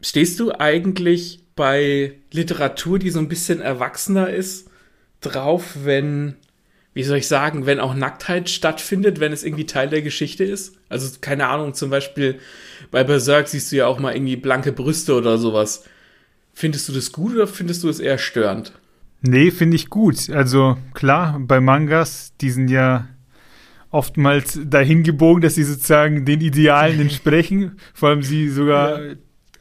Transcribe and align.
Stehst 0.00 0.40
du 0.40 0.52
eigentlich 0.52 1.40
bei 1.56 2.14
Literatur, 2.32 2.98
die 2.98 3.10
so 3.10 3.18
ein 3.18 3.28
bisschen 3.28 3.60
erwachsener 3.60 4.30
ist, 4.30 4.70
drauf, 5.20 5.76
wenn, 5.84 6.36
wie 6.94 7.02
soll 7.02 7.18
ich 7.18 7.28
sagen, 7.28 7.66
wenn 7.66 7.80
auch 7.80 7.94
Nacktheit 7.94 8.48
stattfindet, 8.48 9.20
wenn 9.20 9.32
es 9.32 9.44
irgendwie 9.44 9.66
Teil 9.66 9.90
der 9.90 10.02
Geschichte 10.02 10.44
ist? 10.44 10.76
Also, 10.88 11.18
keine 11.20 11.48
Ahnung, 11.48 11.74
zum 11.74 11.90
Beispiel 11.90 12.38
bei 12.90 13.04
Berserk 13.04 13.48
siehst 13.48 13.72
du 13.72 13.76
ja 13.76 13.86
auch 13.86 13.98
mal 13.98 14.14
irgendwie 14.14 14.36
blanke 14.36 14.72
Brüste 14.72 15.14
oder 15.14 15.36
sowas. 15.36 15.84
Findest 16.54 16.88
du 16.88 16.92
das 16.92 17.12
gut 17.12 17.34
oder 17.34 17.46
findest 17.46 17.82
du 17.84 17.88
es 17.88 18.00
eher 18.00 18.18
störend? 18.18 18.72
Nee, 19.22 19.50
finde 19.50 19.76
ich 19.76 19.90
gut. 19.90 20.30
Also 20.30 20.78
klar, 20.94 21.38
bei 21.40 21.60
Mangas, 21.60 22.32
die 22.40 22.50
sind 22.50 22.68
ja 22.68 23.08
oftmals 23.90 24.58
dahin 24.64 25.02
gebogen, 25.02 25.42
dass 25.42 25.56
sie 25.56 25.64
sozusagen 25.64 26.24
den 26.24 26.40
Idealen 26.40 27.00
entsprechen, 27.02 27.78
vor 27.92 28.10
allem 28.10 28.22
sie 28.22 28.48
sogar 28.48 29.02
ja. 29.02 29.14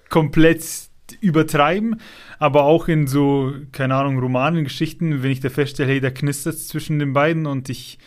Komplett 0.10 0.90
übertreiben, 1.22 2.00
aber 2.38 2.64
auch 2.64 2.88
in 2.88 3.08
so, 3.08 3.54
keine 3.72 3.96
Ahnung, 3.96 4.20
Romanen, 4.20 4.64
Geschichten, 4.64 5.24
wenn 5.24 5.32
ich 5.32 5.40
da 5.40 5.50
feststelle, 5.50 5.90
hey, 5.90 6.00
da 6.00 6.12
knistert 6.12 6.56
es 6.56 6.68
zwischen 6.68 7.00
den 7.00 7.14
beiden 7.14 7.46
und 7.46 7.70
ich 7.70 7.98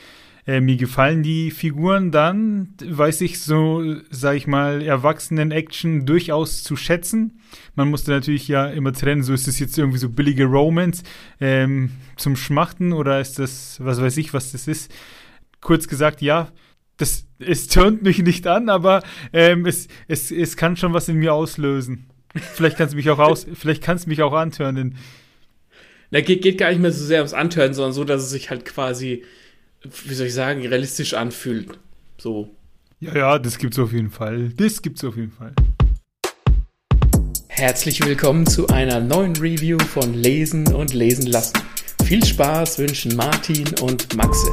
äh, 0.47 0.61
mir 0.61 0.77
gefallen 0.77 1.23
die 1.23 1.51
Figuren, 1.51 2.11
dann 2.11 2.75
weiß 2.85 3.21
ich 3.21 3.41
so, 3.41 3.85
sag 4.11 4.37
ich 4.37 4.47
mal, 4.47 4.83
Erwachsenen-Action 4.83 6.05
durchaus 6.05 6.65
zu 6.65 6.75
schätzen. 6.75 7.41
Man 7.77 7.89
musste 7.89 8.11
natürlich 8.11 8.48
ja 8.48 8.67
immer 8.67 8.93
trennen, 8.93 9.23
so 9.23 9.34
ist 9.34 9.47
das 9.47 9.59
jetzt 9.61 9.79
irgendwie 9.79 9.98
so 9.98 10.09
billige 10.09 10.47
Romance 10.47 11.05
ähm, 11.41 11.91
zum 12.17 12.34
Schmachten 12.34 12.93
oder 12.93 13.21
ist 13.21 13.39
das, 13.39 13.79
was 13.81 14.01
weiß 14.01 14.17
ich, 14.17 14.34
was 14.34 14.53
das 14.53 14.67
ist. 14.67 14.93
Kurz 15.61 15.87
gesagt, 15.87 16.23
ja, 16.23 16.48
das, 17.02 17.27
es 17.38 17.69
turnt 17.69 18.02
mich 18.02 18.19
nicht 18.19 18.47
an, 18.47 18.69
aber 18.69 19.02
ähm, 19.33 19.66
es, 19.66 19.88
es, 20.09 20.30
es 20.30 20.56
kann 20.56 20.77
schon 20.77 20.95
was 20.95 21.09
in 21.09 21.16
mir 21.16 21.34
auslösen. 21.34 22.06
Vielleicht 22.55 22.78
kannst 22.78 22.95
du 22.95 22.97
mich 22.97 23.11
auch 23.11 23.19
aus, 23.19 23.47
vielleicht 23.52 23.83
kannst 23.83 24.06
mich 24.06 24.23
auch 24.23 24.33
antören. 24.33 24.97
Na, 26.11 26.20
geht, 26.20 26.42
geht 26.42 26.59
gar 26.59 26.70
nicht 26.70 26.81
mehr 26.81 26.92
so 26.92 27.05
sehr 27.05 27.19
ums 27.19 27.34
Antören, 27.34 27.75
sondern 27.75 27.92
so, 27.92 28.05
dass 28.05 28.22
es 28.22 28.31
sich 28.31 28.50
halt 28.50 28.64
quasi 28.64 29.22
wie 29.84 30.14
soll 30.14 30.27
ich 30.28 30.34
sagen, 30.34 30.61
realistisch 30.61 31.14
anfühlt. 31.14 31.78
So. 32.19 32.55
Ja, 33.00 33.16
ja, 33.16 33.39
das 33.39 33.59
gibt's 33.59 33.78
auf 33.78 33.92
jeden 33.92 34.11
Fall. 34.11 34.50
Das 34.50 34.81
gibt's 34.83 35.05
auf 35.05 35.16
jeden 35.16 35.33
Fall. 35.33 35.55
Herzlich 37.48 38.05
willkommen 38.05 38.47
zu 38.47 38.69
einer 38.69 39.00
neuen 39.00 39.37
Review 39.37 39.78
von 39.78 40.14
Lesen 40.14 40.72
und 40.72 40.94
Lesen 40.94 41.27
lassen. 41.27 41.59
Viel 42.05 42.25
Spaß 42.25 42.78
wünschen 42.78 43.14
Martin 43.16 43.69
und 43.81 44.16
Maxe. 44.16 44.48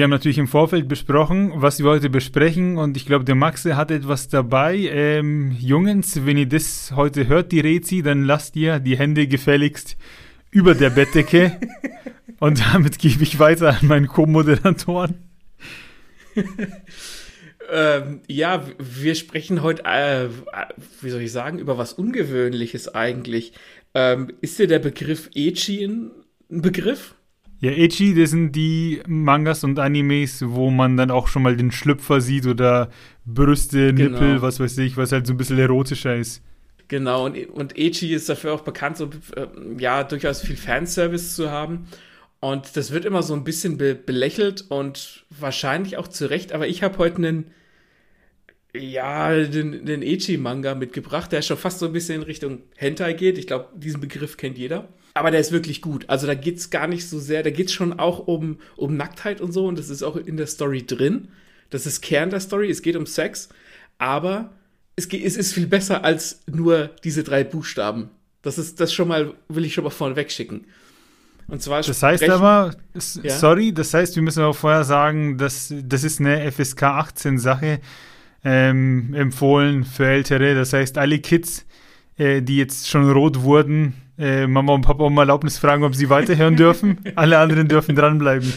Wir 0.00 0.04
haben 0.04 0.12
natürlich 0.12 0.38
im 0.38 0.48
Vorfeld 0.48 0.88
besprochen, 0.88 1.52
was 1.56 1.78
wir 1.78 1.90
heute 1.90 2.08
besprechen 2.08 2.78
und 2.78 2.96
ich 2.96 3.04
glaube, 3.04 3.26
der 3.26 3.34
Maxe 3.34 3.76
hat 3.76 3.90
etwas 3.90 4.30
dabei. 4.30 4.76
Ähm, 4.76 5.54
Jungs, 5.60 6.24
wenn 6.24 6.38
ihr 6.38 6.48
das 6.48 6.92
heute 6.96 7.28
hört, 7.28 7.52
die 7.52 7.60
Rezi, 7.60 8.00
dann 8.00 8.24
lasst 8.24 8.56
ihr 8.56 8.80
die 8.80 8.96
Hände 8.96 9.26
gefälligst 9.26 9.98
über 10.50 10.74
der 10.74 10.88
Bettdecke 10.88 11.60
und 12.40 12.60
damit 12.72 12.98
gebe 12.98 13.22
ich 13.22 13.38
weiter 13.38 13.76
an 13.78 13.88
meinen 13.88 14.06
Co-Moderatoren. 14.06 15.16
ähm, 17.70 18.22
ja, 18.26 18.64
wir 18.78 19.14
sprechen 19.14 19.60
heute, 19.60 19.84
äh, 19.84 20.28
wie 21.02 21.10
soll 21.10 21.20
ich 21.20 21.32
sagen, 21.32 21.58
über 21.58 21.76
was 21.76 21.92
Ungewöhnliches 21.92 22.94
eigentlich. 22.94 23.52
Ähm, 23.92 24.32
ist 24.40 24.58
dir 24.58 24.66
der 24.66 24.78
Begriff 24.78 25.28
Echi 25.34 25.84
ein 25.84 26.12
Begriff? 26.48 27.16
Ja, 27.60 27.72
Echi, 27.72 28.14
das 28.14 28.30
sind 28.30 28.52
die 28.52 29.02
Mangas 29.06 29.64
und 29.64 29.78
Animes, 29.78 30.42
wo 30.46 30.70
man 30.70 30.96
dann 30.96 31.10
auch 31.10 31.28
schon 31.28 31.42
mal 31.42 31.56
den 31.56 31.70
Schlüpfer 31.70 32.22
sieht 32.22 32.46
oder 32.46 32.90
Brüste, 33.26 33.92
genau. 33.92 34.12
Nippel, 34.12 34.40
was 34.40 34.60
weiß 34.60 34.78
ich, 34.78 34.96
was 34.96 35.12
halt 35.12 35.26
so 35.26 35.34
ein 35.34 35.36
bisschen 35.36 35.58
erotischer 35.58 36.16
ist. 36.16 36.42
Genau, 36.88 37.26
und, 37.26 37.36
und 37.50 37.76
Echi 37.76 38.14
ist 38.14 38.30
dafür 38.30 38.54
auch 38.54 38.62
bekannt, 38.62 38.96
so, 38.96 39.10
äh, 39.36 39.46
ja, 39.78 40.04
durchaus 40.04 40.40
viel 40.40 40.56
Fanservice 40.56 41.36
zu 41.36 41.50
haben. 41.50 41.86
Und 42.40 42.76
das 42.78 42.92
wird 42.92 43.04
immer 43.04 43.22
so 43.22 43.34
ein 43.34 43.44
bisschen 43.44 43.76
be 43.76 43.94
belächelt 43.94 44.64
und 44.70 45.26
wahrscheinlich 45.28 45.98
auch 45.98 46.08
zu 46.08 46.30
Recht, 46.30 46.52
aber 46.52 46.66
ich 46.66 46.82
habe 46.82 46.96
heute 46.96 47.18
einen, 47.18 47.50
ja, 48.74 49.34
den, 49.44 49.84
den 49.84 50.00
Echi-Manga 50.00 50.74
mitgebracht, 50.74 51.30
der 51.30 51.42
schon 51.42 51.58
fast 51.58 51.78
so 51.80 51.86
ein 51.86 51.92
bisschen 51.92 52.16
in 52.16 52.22
Richtung 52.22 52.62
Hentai 52.76 53.12
geht. 53.12 53.36
Ich 53.36 53.46
glaube, 53.46 53.68
diesen 53.76 54.00
Begriff 54.00 54.38
kennt 54.38 54.56
jeder 54.56 54.88
aber 55.14 55.30
der 55.30 55.40
ist 55.40 55.52
wirklich 55.52 55.82
gut. 55.82 56.04
Also 56.08 56.26
da 56.26 56.34
geht 56.34 56.58
es 56.58 56.70
gar 56.70 56.86
nicht 56.86 57.08
so 57.08 57.18
sehr, 57.18 57.42
da 57.42 57.50
geht 57.50 57.66
es 57.66 57.72
schon 57.72 57.98
auch 57.98 58.26
um, 58.26 58.58
um 58.76 58.96
Nacktheit 58.96 59.40
und 59.40 59.52
so 59.52 59.66
und 59.66 59.78
das 59.78 59.90
ist 59.90 60.02
auch 60.02 60.16
in 60.16 60.36
der 60.36 60.46
Story 60.46 60.86
drin. 60.86 61.28
Das 61.70 61.86
ist 61.86 62.00
Kern 62.00 62.30
der 62.30 62.40
Story, 62.40 62.70
es 62.70 62.82
geht 62.82 62.96
um 62.96 63.06
Sex, 63.06 63.48
aber 63.98 64.52
es, 64.96 65.06
es 65.06 65.36
ist 65.36 65.52
viel 65.52 65.66
besser 65.66 66.04
als 66.04 66.40
nur 66.46 66.90
diese 67.04 67.22
drei 67.22 67.44
Buchstaben. 67.44 68.10
Das 68.42 68.58
ist 68.58 68.80
das 68.80 68.92
schon 68.92 69.08
mal, 69.08 69.34
will 69.48 69.64
ich 69.64 69.74
schon 69.74 69.84
mal 69.84 69.90
vorne 69.90 70.16
wegschicken. 70.16 70.66
Und 71.46 71.62
zwar 71.62 71.82
das 71.82 72.02
heißt 72.02 72.28
aber, 72.28 72.76
ja? 73.22 73.30
sorry, 73.36 73.72
das 73.72 73.92
heißt, 73.92 74.14
wir 74.14 74.22
müssen 74.22 74.44
auch 74.44 74.54
vorher 74.54 74.84
sagen, 74.84 75.36
dass 75.36 75.74
das 75.82 76.04
ist 76.04 76.20
eine 76.20 76.50
FSK 76.50 76.82
18 76.84 77.38
Sache 77.38 77.80
ähm, 78.44 79.12
empfohlen 79.14 79.84
für 79.84 80.06
Ältere. 80.06 80.54
Das 80.54 80.72
heißt, 80.72 80.96
alle 80.96 81.18
Kids, 81.18 81.66
äh, 82.20 82.42
die 82.42 82.58
jetzt 82.58 82.86
schon 82.88 83.10
rot 83.10 83.40
wurden, 83.42 83.94
äh, 84.18 84.46
Mama 84.46 84.74
und 84.74 84.82
Papa 84.82 85.04
um 85.04 85.16
Erlaubnis 85.16 85.56
fragen, 85.56 85.84
ob 85.84 85.94
sie 85.94 86.10
weiterhören 86.10 86.54
dürfen. 86.54 86.98
Alle 87.16 87.38
anderen 87.38 87.66
dürfen 87.66 87.96
dranbleiben. 87.96 88.52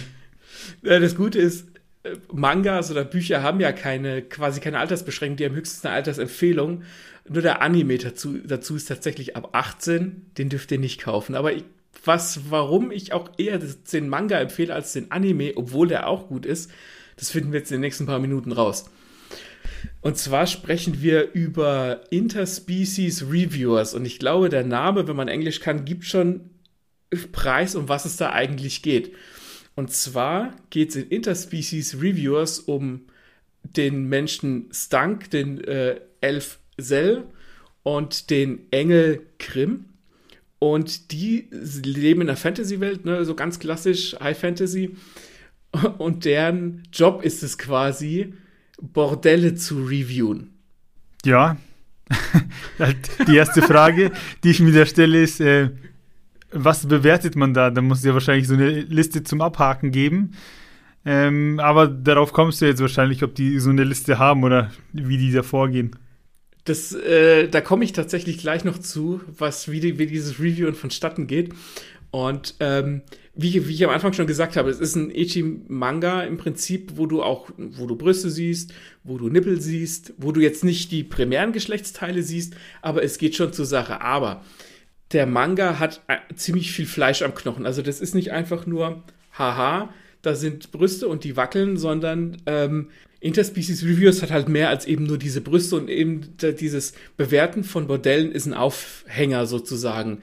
Ja, 0.82 1.00
das 1.00 1.16
Gute 1.16 1.40
ist, 1.40 1.70
äh, 2.04 2.18
Mangas 2.34 2.92
oder 2.92 3.06
Bücher 3.06 3.42
haben 3.42 3.62
ja 3.62 3.72
keine, 3.72 4.22
quasi 4.22 4.60
keine 4.60 4.80
Altersbeschränkung, 4.80 5.38
die 5.38 5.46
haben 5.46 5.56
höchstens 5.56 5.86
eine 5.86 5.96
Altersempfehlung. 5.96 6.84
Nur 7.30 7.42
der 7.42 7.62
Anime 7.62 7.98
dazu, 7.98 8.38
dazu 8.46 8.76
ist 8.76 8.90
tatsächlich 8.90 9.38
ab 9.38 9.52
18, 9.54 10.34
den 10.38 10.50
dürft 10.50 10.70
ihr 10.74 10.80
nicht 10.80 11.00
kaufen. 11.00 11.34
Aber 11.34 11.54
ich, 11.54 11.64
was, 12.04 12.52
warum 12.52 12.92
ich 12.92 13.14
auch 13.14 13.30
eher 13.38 13.60
den 13.60 14.10
Manga 14.10 14.40
empfehle 14.40 14.74
als 14.74 14.92
den 14.92 15.10
Anime, 15.10 15.54
obwohl 15.56 15.88
der 15.88 16.08
auch 16.08 16.28
gut 16.28 16.46
ist, 16.46 16.70
das 17.16 17.30
finden 17.30 17.54
wir 17.54 17.60
jetzt 17.60 17.72
in 17.72 17.76
den 17.76 17.82
nächsten 17.82 18.08
paar 18.08 18.20
Minuten 18.20 18.52
raus. 18.52 18.90
Und 20.02 20.18
zwar 20.18 20.48
sprechen 20.48 21.02
wir 21.02 21.32
über 21.34 22.02
Interspecies 22.12 23.30
Reviewers. 23.30 23.94
Und 23.94 24.06
ich 24.06 24.20
glaube, 24.20 24.50
der 24.50 24.64
Name, 24.64 25.08
wenn 25.08 25.16
man 25.16 25.28
Englisch 25.28 25.60
kann, 25.60 25.86
gibt 25.86 26.06
schon 26.06 26.50
Preis, 27.32 27.76
um 27.76 27.90
was 27.90 28.06
es 28.06 28.18
da 28.18 28.32
eigentlich 28.32 28.82
geht. 28.82 29.14
Und 29.76 29.92
zwar 29.92 30.56
geht 30.70 30.90
es 30.90 30.96
in 30.96 31.10
Interspecies 31.10 32.02
Reviewers 32.02 32.60
um 32.60 33.08
den 33.64 34.08
Menschen 34.10 34.70
Stank, 34.72 35.32
den 35.32 35.64
äh, 35.64 36.00
Elf 36.22 36.60
Sel 36.78 37.24
und 37.84 38.30
den 38.30 38.72
Engel 38.72 39.26
Krim. 39.40 39.86
Und 40.60 41.12
die 41.12 41.50
leben 41.52 42.22
in 42.22 42.28
der 42.28 42.38
Fantasy-Welt, 42.38 43.04
ne, 43.06 43.26
so 43.26 43.36
ganz 43.36 43.60
klassisch 43.60 44.16
High 44.20 44.38
Fantasy. 44.38 44.96
Und 45.98 46.26
deren 46.26 46.84
Job 46.94 47.24
ist 47.24 47.44
es 47.44 47.58
quasi, 47.58 48.34
Bordelle 48.82 49.56
zu 49.56 49.84
reviewen? 49.84 50.54
Ja. 51.26 51.58
Halt 52.80 53.28
die 53.28 53.36
erste 53.36 53.62
Frage, 53.62 54.12
die 54.44 54.52
ich 54.52 54.60
mir 54.60 54.74
da 54.74 54.86
stelle, 54.86 55.22
ist, 55.22 55.40
äh, 55.40 55.70
was 56.52 56.88
bewertet 56.88 57.36
man 57.36 57.54
da? 57.54 57.70
Da 57.72 57.82
muss 57.82 58.00
es 58.00 58.06
ja 58.06 58.14
wahrscheinlich 58.14 58.48
so 58.48 58.54
eine 58.54 58.70
Liste 58.70 59.24
zum 59.24 59.42
Abhaken 59.42 59.92
geben. 59.92 60.36
Ähm, 61.06 61.60
aber 61.62 61.88
darauf 61.88 62.32
kommst 62.32 62.62
du 62.62 62.66
jetzt 62.66 62.82
wahrscheinlich, 62.82 63.24
ob 63.24 63.36
die 63.36 63.60
so 63.60 63.70
eine 63.70 63.84
Liste 63.84 64.20
haben 64.20 64.44
oder 64.44 64.72
wie 64.94 65.18
die 65.18 65.32
da 65.32 65.44
vorgehen. 65.44 65.96
Das, 66.66 66.94
äh, 66.94 67.50
da 67.50 67.60
komme 67.60 67.84
ich 67.84 67.92
tatsächlich 67.92 68.38
gleich 68.38 68.64
noch 68.64 68.78
zu, 68.78 69.20
was 69.28 69.70
wie, 69.70 69.82
die, 69.82 70.00
wie 70.00 70.08
dieses 70.08 70.40
Reviewen 70.40 70.76
vonstatten 70.76 71.28
geht. 71.28 71.54
Und 72.14 72.54
ähm, 72.60 73.02
wie, 73.34 73.68
wie 73.68 73.74
ich 73.74 73.84
am 73.84 73.90
Anfang 73.90 74.14
schon 74.14 74.28
gesagt 74.28 74.56
habe, 74.56 74.70
es 74.70 74.80
ist 74.80 74.96
ein 74.96 75.10
Echi-Manga 75.10 76.22
im 76.22 76.38
Prinzip, 76.38 76.92
wo 76.94 77.08
du 77.08 77.24
auch, 77.24 77.50
wo 77.58 77.88
du 77.88 77.96
Brüste 77.96 78.30
siehst, 78.30 78.72
wo 79.04 79.18
du 79.18 79.30
Nippel 79.30 79.60
siehst, 79.60 80.14
wo 80.18 80.32
du 80.32 80.40
jetzt 80.40 80.64
nicht 80.64 80.92
die 80.92 81.04
primären 81.04 81.54
Geschlechtsteile 81.54 82.22
siehst, 82.22 82.54
aber 82.84 83.02
es 83.02 83.18
geht 83.18 83.36
schon 83.36 83.52
zur 83.52 83.66
Sache. 83.66 84.02
Aber 84.02 84.44
der 85.12 85.26
Manga 85.26 85.80
hat 85.80 86.04
äh, 86.08 86.18
ziemlich 86.36 86.72
viel 86.72 86.86
Fleisch 86.86 87.24
am 87.24 87.34
Knochen. 87.34 87.66
Also 87.66 87.82
das 87.82 88.00
ist 88.00 88.14
nicht 88.14 88.32
einfach 88.32 88.68
nur, 88.68 89.02
haha, 89.36 89.92
da 90.22 90.36
sind 90.36 90.72
Brüste 90.72 91.08
und 91.08 91.24
die 91.24 91.36
wackeln, 91.36 91.78
sondern 91.78 92.38
ähm, 92.46 92.90
Interspecies 93.22 93.84
Reviews 93.84 94.22
hat 94.22 94.30
halt 94.30 94.50
mehr 94.50 94.70
als 94.70 94.86
eben 94.86 95.06
nur 95.06 95.18
diese 95.18 95.42
Brüste 95.42 95.78
und 95.78 95.90
eben 95.90 96.38
dieses 96.60 96.94
Bewerten 97.18 97.64
von 97.64 97.88
Bordellen 97.88 98.32
ist 98.32 98.46
ein 98.46 98.54
Aufhänger 98.54 99.48
sozusagen 99.48 100.22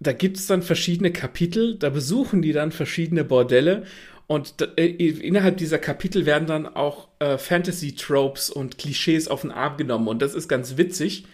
da 0.00 0.12
gibt 0.12 0.36
es 0.36 0.46
dann 0.46 0.62
verschiedene 0.62 1.12
Kapitel, 1.12 1.76
da 1.76 1.90
besuchen 1.90 2.42
die 2.42 2.52
dann 2.52 2.72
verschiedene 2.72 3.24
Bordelle 3.24 3.84
Und 4.26 4.54
äh, 4.78 4.86
innerhalb 4.86 5.58
dieser 5.58 5.78
Kapitel 5.78 6.24
werden 6.24 6.46
dann 6.46 6.66
auch 6.66 7.08
äh, 7.18 7.36
Fantasy-Tropes 7.36 8.48
und 8.48 8.78
Klischees 8.78 9.28
auf 9.28 9.42
den 9.42 9.50
Arm 9.50 9.76
genommen. 9.76 10.08
Und 10.08 10.22
das 10.22 10.34
ist 10.34 10.48
ganz 10.48 10.78
witzig. 10.78 11.26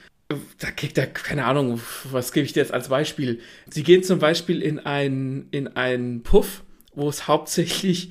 Da 0.59 0.71
kriegt 0.73 0.99
er, 0.99 1.07
keine 1.07 1.45
Ahnung, 1.45 1.81
was 2.11 2.33
gebe 2.33 2.45
ich 2.45 2.53
dir 2.55 2.61
jetzt 2.61 2.75
als 2.75 2.89
Beispiel? 2.89 3.41
Sie 3.71 3.83
gehen 3.85 4.03
zum 4.03 4.19
Beispiel 4.19 4.61
in 4.63 4.79
einen 4.81 5.49
in 5.53 5.69
einen 5.69 6.23
Puff, 6.23 6.65
wo 6.95 7.09
es 7.09 7.29
hauptsächlich 7.29 8.11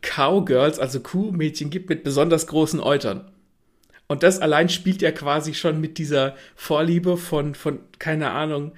Cowgirls, 0.00 0.78
also 0.78 1.00
Kuhmädchen 1.00 1.70
gibt 1.70 1.88
mit 1.90 2.02
besonders 2.02 2.46
großen 2.46 2.80
Eutern. 2.80 3.30
Und 4.08 4.22
das 4.22 4.40
allein 4.40 4.68
spielt 4.68 5.02
ja 5.02 5.12
quasi 5.12 5.52
schon 5.52 5.80
mit 5.80 5.98
dieser 5.98 6.36
Vorliebe 6.54 7.16
von, 7.16 7.54
von 7.54 7.80
keine 7.98 8.30
Ahnung, 8.30 8.72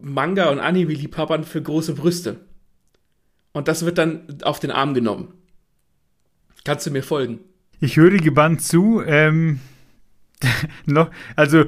Manga- 0.00 0.50
und 0.50 0.60
Anime-Liebhabern 0.60 1.44
für 1.44 1.62
große 1.62 1.94
Brüste. 1.94 2.40
Und 3.52 3.68
das 3.68 3.84
wird 3.84 3.98
dann 3.98 4.38
auf 4.42 4.60
den 4.60 4.70
Arm 4.70 4.94
genommen. 4.94 5.34
Kannst 6.64 6.86
du 6.86 6.90
mir 6.90 7.02
folgen? 7.02 7.40
Ich 7.80 7.96
höre 7.96 8.16
gebannt 8.16 8.62
zu. 8.62 9.02
Ähm, 9.04 9.60
noch, 10.86 11.10
also 11.36 11.64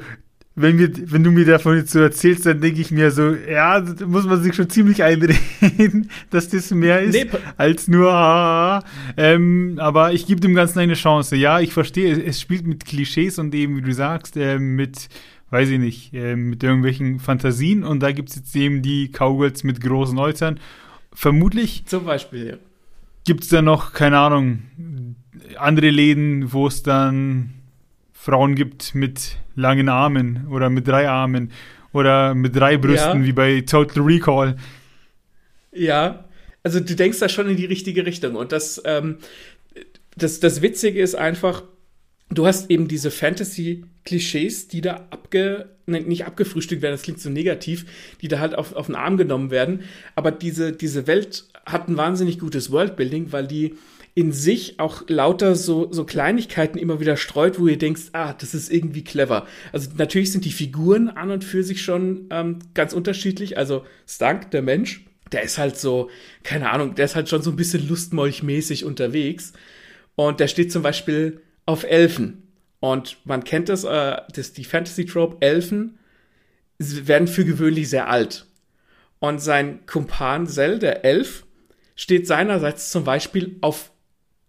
wenn, 0.56 0.78
wir, 0.78 0.90
wenn 1.10 1.24
du 1.24 1.32
mir 1.32 1.44
davon 1.44 1.76
jetzt 1.76 1.90
so 1.90 1.98
erzählst, 1.98 2.46
dann 2.46 2.60
denke 2.60 2.80
ich 2.80 2.92
mir 2.92 3.10
so, 3.10 3.34
ja, 3.34 3.80
da 3.80 4.06
muss 4.06 4.24
man 4.24 4.40
sich 4.40 4.54
schon 4.54 4.70
ziemlich 4.70 5.02
einreden, 5.02 6.10
dass 6.30 6.48
das 6.48 6.70
mehr 6.70 7.00
ist 7.00 7.14
nee, 7.14 7.26
als 7.56 7.88
nur 7.88 8.84
ähm, 9.16 9.74
aber 9.78 10.12
ich 10.12 10.26
gebe 10.26 10.40
dem 10.40 10.54
Ganzen 10.54 10.78
eine 10.78 10.94
Chance. 10.94 11.34
Ja, 11.34 11.58
ich 11.58 11.72
verstehe, 11.72 12.12
es, 12.12 12.18
es 12.18 12.40
spielt 12.40 12.66
mit 12.66 12.84
Klischees 12.84 13.38
und 13.40 13.52
eben, 13.54 13.76
wie 13.76 13.82
du 13.82 13.92
sagst, 13.92 14.36
äh, 14.36 14.60
mit, 14.60 15.08
weiß 15.50 15.69
ich 15.69 15.79
nicht, 15.79 16.14
äh, 16.14 16.37
mit 16.37 16.62
irgendwelchen 16.62 17.20
Fantasien 17.20 17.85
und 17.85 18.00
da 18.00 18.12
gibt 18.12 18.31
es 18.31 18.37
jetzt 18.37 18.56
eben 18.56 18.82
die 18.82 19.08
Cowgirls 19.08 19.64
mit 19.64 19.81
großen 19.81 20.19
Äußern. 20.19 20.58
Vermutlich. 21.12 21.85
Zum 21.87 22.05
Beispiel, 22.05 22.46
ja. 22.46 22.56
Gibt 23.25 23.44
es 23.44 23.50
da 23.50 23.62
noch, 23.62 23.93
keine 23.93 24.19
Ahnung, 24.19 24.64
andere 25.56 25.91
Läden, 25.91 26.52
wo 26.52 26.67
es 26.67 26.82
dann 26.82 27.55
Frauen 28.12 28.55
gibt 28.55 28.94
mit 28.94 29.38
langen 29.55 29.88
Armen 29.88 30.46
oder 30.49 30.70
mit 30.70 30.88
drei 30.88 31.08
Armen 31.08 31.52
oder 31.93 32.35
mit 32.35 32.56
drei 32.56 32.76
Brüsten, 32.76 33.20
ja. 33.20 33.26
wie 33.26 33.32
bei 33.32 33.61
Total 33.61 34.02
Recall. 34.02 34.56
Ja, 35.73 36.25
also 36.62 36.81
du 36.81 36.96
denkst 36.96 37.19
da 37.20 37.29
schon 37.29 37.49
in 37.49 37.56
die 37.56 37.67
richtige 37.67 38.05
Richtung. 38.06 38.35
Und 38.35 38.52
das, 38.52 38.82
ähm, 38.85 39.19
das, 40.17 40.41
das 40.41 40.62
Witzige 40.62 41.00
ist 41.00 41.14
einfach, 41.14 41.62
du 42.38 42.46
hast 42.46 42.70
eben 42.70 42.88
diese 42.88 43.10
Fantasy-Klischees, 43.10 44.69
die 44.69 44.81
da 44.81 45.06
abge, 45.10 45.70
nicht 45.86 46.26
abgefrühstückt 46.26 46.82
werden, 46.82 46.94
das 46.94 47.02
klingt 47.02 47.20
so 47.20 47.31
negativ, 47.31 47.86
die 48.20 48.28
da 48.28 48.38
halt 48.38 48.54
auf, 48.54 48.75
auf 48.75 48.86
den 48.86 48.94
Arm 48.94 49.16
genommen 49.16 49.50
werden. 49.50 49.81
Aber 50.14 50.31
diese, 50.31 50.72
diese 50.72 51.06
Welt 51.06 51.44
hat 51.66 51.88
ein 51.88 51.96
wahnsinnig 51.96 52.38
gutes 52.38 52.70
Worldbuilding, 52.70 53.32
weil 53.32 53.46
die 53.46 53.75
in 54.14 54.31
sich 54.31 54.78
auch 54.78 55.02
lauter 55.08 55.56
so, 55.56 55.92
so 55.92 56.04
Kleinigkeiten 56.04 56.78
immer 56.78 57.00
wieder 57.00 57.16
streut, 57.16 57.58
wo 57.58 57.66
ihr 57.66 57.78
denkt, 57.78 58.00
ah, 58.12 58.32
das 58.32 58.54
ist 58.54 58.72
irgendwie 58.72 59.02
clever. 59.02 59.46
Also 59.72 59.90
natürlich 59.96 60.31
sind 60.31 60.44
die 60.44 60.52
Figuren 60.52 61.08
an 61.08 61.32
und 61.32 61.42
für 61.42 61.64
sich 61.64 61.82
schon 61.82 62.28
ähm, 62.31 62.60
ganz 62.75 62.92
unterschiedlich. 62.92 63.58
Also 63.58 63.84
Stank, 64.06 64.52
der 64.52 64.62
Mensch, 64.62 65.04
der 65.32 65.42
ist 65.42 65.58
halt 65.58 65.76
so, 65.76 66.10
keine 66.44 66.70
Ahnung, 66.70 66.94
der 66.94 67.06
ist 67.06 67.16
halt 67.16 67.28
schon 67.28 67.42
so 67.42 67.50
ein 67.50 67.56
bisschen 67.56 67.88
lustmolchmäßig 67.88 68.84
unterwegs. 68.84 69.52
Und 70.14 70.38
der 70.38 70.46
steht 70.46 70.70
zum 70.70 70.82
Beispiel 70.82 71.40
auf 71.66 71.84
Elfen. 71.84 72.49
Und 72.81 73.16
man 73.25 73.44
kennt 73.44 73.69
das, 73.69 73.84
äh, 73.84 74.16
das 74.34 74.52
die 74.52 74.64
Fantasy-Trope, 74.64 75.38
Elfen 75.40 75.99
werden 76.78 77.28
für 77.28 77.44
gewöhnlich 77.44 77.88
sehr 77.88 78.08
alt. 78.08 78.46
Und 79.20 79.40
sein 79.40 79.87
Kumpan 79.87 80.46
Sel, 80.46 80.78
der 80.78 81.05
Elf, 81.05 81.46
steht 81.96 82.26
seinerseits 82.26 82.90
zum 82.90 83.05
Beispiel 83.05 83.56
auf 83.61 83.90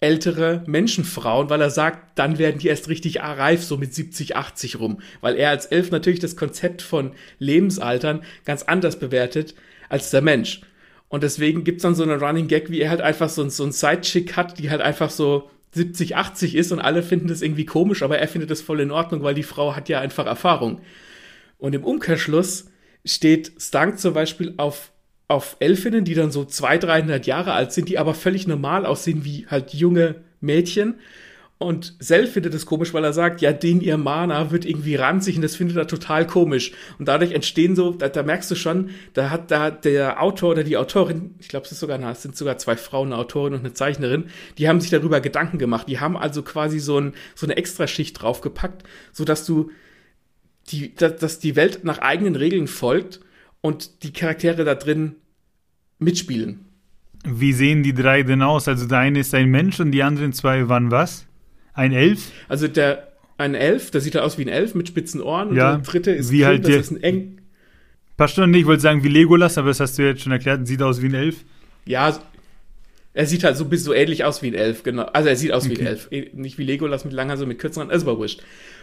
ältere 0.01 0.63
Menschenfrauen, 0.67 1.49
weil 1.49 1.61
er 1.61 1.69
sagt, 1.69 2.19
dann 2.19 2.37
werden 2.37 2.59
die 2.59 2.67
erst 2.67 2.89
richtig 2.89 3.21
reif, 3.21 3.63
so 3.63 3.77
mit 3.77 3.93
70, 3.93 4.35
80 4.35 4.79
rum. 4.79 4.99
Weil 5.21 5.35
er 5.35 5.49
als 5.49 5.67
Elf 5.67 5.91
natürlich 5.91 6.19
das 6.19 6.35
Konzept 6.35 6.81
von 6.81 7.13
Lebensaltern 7.39 8.23
ganz 8.43 8.63
anders 8.63 8.99
bewertet 8.99 9.55
als 9.89 10.09
der 10.09 10.21
Mensch. 10.21 10.61
Und 11.07 11.23
deswegen 11.23 11.63
gibt's 11.63 11.83
dann 11.83 11.95
so 11.95 12.03
einen 12.03 12.21
Running 12.21 12.47
Gag, 12.47 12.69
wie 12.69 12.81
er 12.81 12.89
halt 12.89 13.01
einfach 13.01 13.29
so, 13.29 13.47
so 13.49 13.63
ein 13.63 13.71
Sidechick 13.71 14.35
hat, 14.35 14.59
die 14.59 14.69
halt 14.69 14.81
einfach 14.81 15.09
so 15.09 15.49
70, 15.75 16.15
80 16.15 16.55
ist 16.55 16.71
und 16.71 16.79
alle 16.79 17.03
finden 17.03 17.27
das 17.27 17.41
irgendwie 17.41 17.65
komisch, 17.65 18.01
aber 18.01 18.17
er 18.17 18.27
findet 18.27 18.49
das 18.49 18.61
voll 18.61 18.79
in 18.79 18.91
Ordnung, 18.91 19.23
weil 19.23 19.35
die 19.35 19.43
Frau 19.43 19.75
hat 19.75 19.89
ja 19.89 19.99
einfach 19.99 20.25
Erfahrung. 20.25 20.81
Und 21.57 21.75
im 21.75 21.83
Umkehrschluss 21.83 22.71
steht 23.05 23.53
Stank 23.59 23.99
zum 23.99 24.13
Beispiel 24.13 24.53
auf 24.57 24.91
auf 25.27 25.57
Elfinnen, 25.59 26.05
die 26.05 26.13
dann 26.13 26.31
so 26.31 26.45
200, 26.45 26.83
300 26.83 27.25
Jahre 27.25 27.53
alt 27.53 27.71
sind, 27.71 27.89
die 27.89 27.97
aber 27.97 28.13
völlig 28.13 28.47
normal 28.47 28.85
aussehen 28.85 29.25
wie 29.25 29.47
halt 29.47 29.73
junge 29.73 30.15
Mädchen. 30.39 30.95
Und 31.65 31.95
Sel 31.97 32.27
findet 32.27 32.53
es 32.53 32.67
komisch, 32.67 32.93
weil 32.93 33.03
er 33.03 33.11
sagt, 33.11 33.41
ja, 33.41 33.51
den 33.51 33.81
ihr 33.81 33.97
Mana 33.97 34.51
wird 34.51 34.65
irgendwie 34.65 34.93
ranzig 34.93 35.35
und 35.35 35.41
das 35.41 35.55
findet 35.55 35.77
er 35.77 35.87
total 35.87 36.27
komisch. 36.27 36.73
Und 36.99 37.07
dadurch 37.07 37.31
entstehen 37.31 37.75
so, 37.75 37.89
da, 37.89 38.07
da 38.07 38.21
merkst 38.21 38.51
du 38.51 38.55
schon, 38.55 38.91
da 39.13 39.31
hat 39.31 39.49
da 39.49 39.71
der 39.71 40.21
Autor 40.21 40.51
oder 40.51 40.63
die 40.63 40.77
Autorin, 40.77 41.33
ich 41.39 41.47
glaube, 41.47 41.65
es 41.65 41.71
ist 41.71 41.79
sogar, 41.79 41.97
na, 41.97 42.11
es 42.11 42.21
sind 42.21 42.37
sogar 42.37 42.59
zwei 42.59 42.77
Frauen, 42.77 43.11
eine 43.11 43.17
Autorin 43.17 43.55
und 43.55 43.61
eine 43.61 43.73
Zeichnerin, 43.73 44.25
die 44.59 44.69
haben 44.69 44.79
sich 44.79 44.91
darüber 44.91 45.21
Gedanken 45.21 45.57
gemacht. 45.57 45.89
Die 45.89 45.99
haben 45.99 46.15
also 46.15 46.43
quasi 46.43 46.77
so, 46.77 46.99
ein, 46.99 47.13
so 47.33 47.47
eine 47.47 47.57
Extraschicht 47.57 48.21
draufgepackt, 48.21 48.83
so 49.11 49.25
dass 49.25 49.43
du 49.43 49.71
die, 50.67 50.93
dass 50.93 51.39
die 51.39 51.55
Welt 51.55 51.83
nach 51.83 51.97
eigenen 51.97 52.35
Regeln 52.35 52.67
folgt 52.67 53.21
und 53.61 54.03
die 54.03 54.13
Charaktere 54.13 54.65
da 54.65 54.75
drin 54.75 55.15
mitspielen. 55.97 56.65
Wie 57.23 57.53
sehen 57.53 57.81
die 57.81 57.95
drei 57.95 58.21
denn 58.21 58.43
aus? 58.43 58.67
Also 58.67 58.87
der 58.87 58.99
eine 58.99 59.17
ist 59.17 59.33
ein 59.33 59.49
Mensch 59.49 59.79
und 59.79 59.91
die 59.91 60.03
anderen 60.03 60.31
zwei 60.31 60.69
waren 60.69 60.91
was? 60.91 61.24
Ein 61.75 61.91
Elf? 61.91 62.31
Also 62.49 62.67
der 62.67 63.11
ein 63.37 63.53
Elf, 63.53 63.91
der 63.91 64.01
sieht 64.01 64.15
halt 64.15 64.23
aus 64.23 64.37
wie 64.37 64.43
ein 64.43 64.47
Elf 64.47 64.75
mit 64.75 64.87
spitzen 64.87 65.21
Ohren 65.21 65.49
und 65.49 65.55
ja, 65.57 65.75
der 65.75 65.83
dritte 65.83 66.11
ist 66.11 66.31
wie 66.31 66.45
halt 66.45 66.63
das 66.63 66.75
ist 66.75 66.91
ein 66.91 67.03
eng. 67.03 67.41
Passt 68.17 68.35
schon 68.35 68.49
nicht, 68.49 68.61
ich 68.61 68.65
wollte 68.65 68.81
sagen 68.81 69.03
wie 69.03 69.09
Legolas, 69.09 69.57
aber 69.57 69.67
das 69.67 69.81
hast 69.81 69.97
du 69.97 70.03
jetzt 70.03 70.21
schon 70.21 70.31
erklärt, 70.31 70.65
sieht 70.65 70.81
aus 70.81 71.01
wie 71.01 71.07
ein 71.07 71.13
Elf. 71.13 71.43
Ja, 71.85 72.17
er 73.13 73.25
sieht 73.25 73.43
halt 73.43 73.57
so, 73.57 73.67
so 73.75 73.93
ähnlich 73.93 74.23
aus 74.23 74.41
wie 74.41 74.47
ein 74.47 74.53
Elf, 74.53 74.83
genau. 74.83 75.03
Also 75.03 75.29
er 75.29 75.35
sieht 75.35 75.51
aus 75.51 75.65
okay. 75.65 75.75
wie 75.75 75.81
ein 75.81 75.87
Elf. 75.87 76.07
Eh, 76.11 76.29
nicht 76.33 76.57
wie 76.57 76.63
Legolas 76.63 77.05
mit 77.05 77.13
langer, 77.13 77.37
so 77.37 77.45
mit 77.45 77.59
kürzeren, 77.59 77.89
ist 77.89 78.03
aber 78.03 78.17
wurscht. 78.17 78.41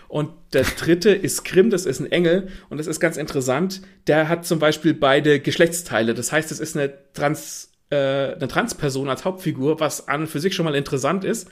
Und 0.09 0.31
der 0.53 0.65
dritte 0.65 1.11
ist 1.11 1.45
Grimm, 1.45 1.71
das 1.71 1.87
ist 1.87 2.01
ein 2.01 2.11
Engel. 2.11 2.49
Und 2.69 2.79
das 2.79 2.87
ist 2.87 3.01
ganz 3.01 3.17
interessant. 3.17 3.83
Der 4.07 4.29
hat 4.29 4.47
zum 4.47 4.59
Beispiel 4.59 4.95
beide 4.95 5.41
Geschlechtsteile. 5.41 6.15
Das 6.15 6.33
heißt, 6.33 6.51
es 6.51 6.61
ist 6.61 6.77
eine 6.77 6.93
Trans, 7.15 7.73
äh, 7.91 7.97
eine 8.35 8.49
Transperson 8.49 9.09
als 9.09 9.25
Hauptfigur, 9.25 9.81
was 9.81 10.09
an 10.09 10.23
und 10.23 10.27
für 10.29 10.41
sich 10.41 10.55
schon 10.55 10.65
mal 10.65 10.75
interessant 10.75 11.25
ist. 11.25 11.49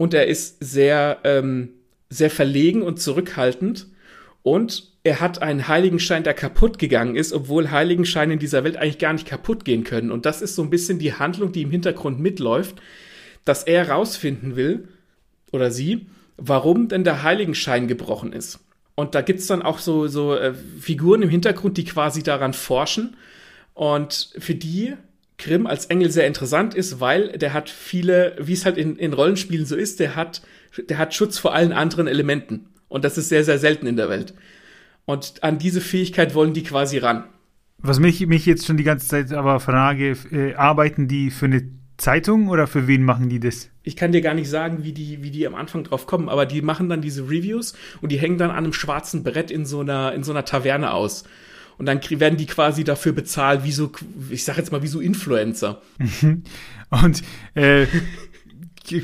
Und 0.00 0.14
er 0.14 0.28
ist 0.28 0.64
sehr, 0.64 1.18
ähm, 1.24 1.74
sehr 2.08 2.30
verlegen 2.30 2.80
und 2.80 2.98
zurückhaltend. 2.98 3.86
Und 4.42 4.94
er 5.02 5.20
hat 5.20 5.42
einen 5.42 5.68
Heiligenschein, 5.68 6.24
der 6.24 6.32
kaputt 6.32 6.78
gegangen 6.78 7.16
ist, 7.16 7.34
obwohl 7.34 7.70
Heiligenscheine 7.70 8.32
in 8.32 8.38
dieser 8.38 8.64
Welt 8.64 8.78
eigentlich 8.78 8.96
gar 8.96 9.12
nicht 9.12 9.28
kaputt 9.28 9.66
gehen 9.66 9.84
können. 9.84 10.10
Und 10.10 10.24
das 10.24 10.40
ist 10.40 10.54
so 10.54 10.62
ein 10.62 10.70
bisschen 10.70 10.98
die 10.98 11.12
Handlung, 11.12 11.52
die 11.52 11.60
im 11.60 11.70
Hintergrund 11.70 12.18
mitläuft, 12.18 12.80
dass 13.44 13.64
er 13.64 13.90
rausfinden 13.90 14.56
will, 14.56 14.88
oder 15.52 15.70
sie, 15.70 16.06
warum 16.38 16.88
denn 16.88 17.04
der 17.04 17.22
Heiligenschein 17.22 17.86
gebrochen 17.86 18.32
ist. 18.32 18.58
Und 18.94 19.14
da 19.14 19.20
gibt's 19.20 19.48
dann 19.48 19.60
auch 19.60 19.80
so, 19.80 20.06
so 20.06 20.34
äh, 20.34 20.54
Figuren 20.80 21.20
im 21.20 21.28
Hintergrund, 21.28 21.76
die 21.76 21.84
quasi 21.84 22.22
daran 22.22 22.54
forschen. 22.54 23.18
Und 23.74 24.32
für 24.38 24.54
die 24.54 24.94
Grimm 25.40 25.66
als 25.66 25.86
Engel 25.86 26.10
sehr 26.10 26.26
interessant 26.26 26.74
ist, 26.74 27.00
weil 27.00 27.32
der 27.32 27.52
hat 27.52 27.68
viele, 27.68 28.36
wie 28.40 28.52
es 28.52 28.64
halt 28.64 28.76
in, 28.76 28.96
in 28.96 29.12
Rollenspielen 29.12 29.66
so 29.66 29.76
ist, 29.76 30.00
der 30.00 30.14
hat, 30.14 30.42
der 30.88 30.98
hat 30.98 31.14
Schutz 31.14 31.38
vor 31.38 31.54
allen 31.54 31.72
anderen 31.72 32.06
Elementen. 32.06 32.66
Und 32.88 33.04
das 33.04 33.18
ist 33.18 33.28
sehr, 33.28 33.44
sehr 33.44 33.58
selten 33.58 33.86
in 33.86 33.96
der 33.96 34.08
Welt. 34.08 34.34
Und 35.04 35.42
an 35.42 35.58
diese 35.58 35.80
Fähigkeit 35.80 36.34
wollen 36.34 36.52
die 36.52 36.62
quasi 36.62 36.98
ran. 36.98 37.24
Was 37.78 37.98
mich, 37.98 38.26
mich 38.26 38.46
jetzt 38.46 38.66
schon 38.66 38.76
die 38.76 38.84
ganze 38.84 39.08
Zeit 39.08 39.32
aber 39.32 39.58
frage, 39.58 40.16
äh, 40.30 40.54
arbeiten 40.54 41.08
die 41.08 41.30
für 41.30 41.46
eine 41.46 41.62
Zeitung 41.96 42.48
oder 42.48 42.66
für 42.66 42.86
wen 42.86 43.04
machen 43.04 43.28
die 43.28 43.40
das? 43.40 43.70
Ich 43.82 43.96
kann 43.96 44.12
dir 44.12 44.20
gar 44.20 44.34
nicht 44.34 44.50
sagen, 44.50 44.84
wie 44.84 44.92
die, 44.92 45.22
wie 45.22 45.30
die 45.30 45.46
am 45.46 45.54
Anfang 45.54 45.84
drauf 45.84 46.06
kommen, 46.06 46.28
aber 46.28 46.46
die 46.46 46.62
machen 46.62 46.88
dann 46.88 47.00
diese 47.00 47.24
Reviews 47.24 47.74
und 48.00 48.12
die 48.12 48.18
hängen 48.18 48.38
dann 48.38 48.50
an 48.50 48.58
einem 48.58 48.72
schwarzen 48.72 49.22
Brett 49.22 49.50
in 49.50 49.64
so 49.64 49.80
einer, 49.80 50.12
in 50.12 50.22
so 50.22 50.32
einer 50.32 50.44
Taverne 50.44 50.92
aus. 50.92 51.24
Und 51.80 51.86
dann 51.86 51.98
werden 52.10 52.36
die 52.36 52.44
quasi 52.44 52.84
dafür 52.84 53.12
bezahlt, 53.12 53.64
wie 53.64 53.72
so, 53.72 53.90
ich 54.28 54.44
sag 54.44 54.58
jetzt 54.58 54.70
mal, 54.70 54.82
wie 54.82 54.86
so 54.86 55.00
Influencer. 55.00 55.80
und 56.90 57.22
äh, 57.54 57.86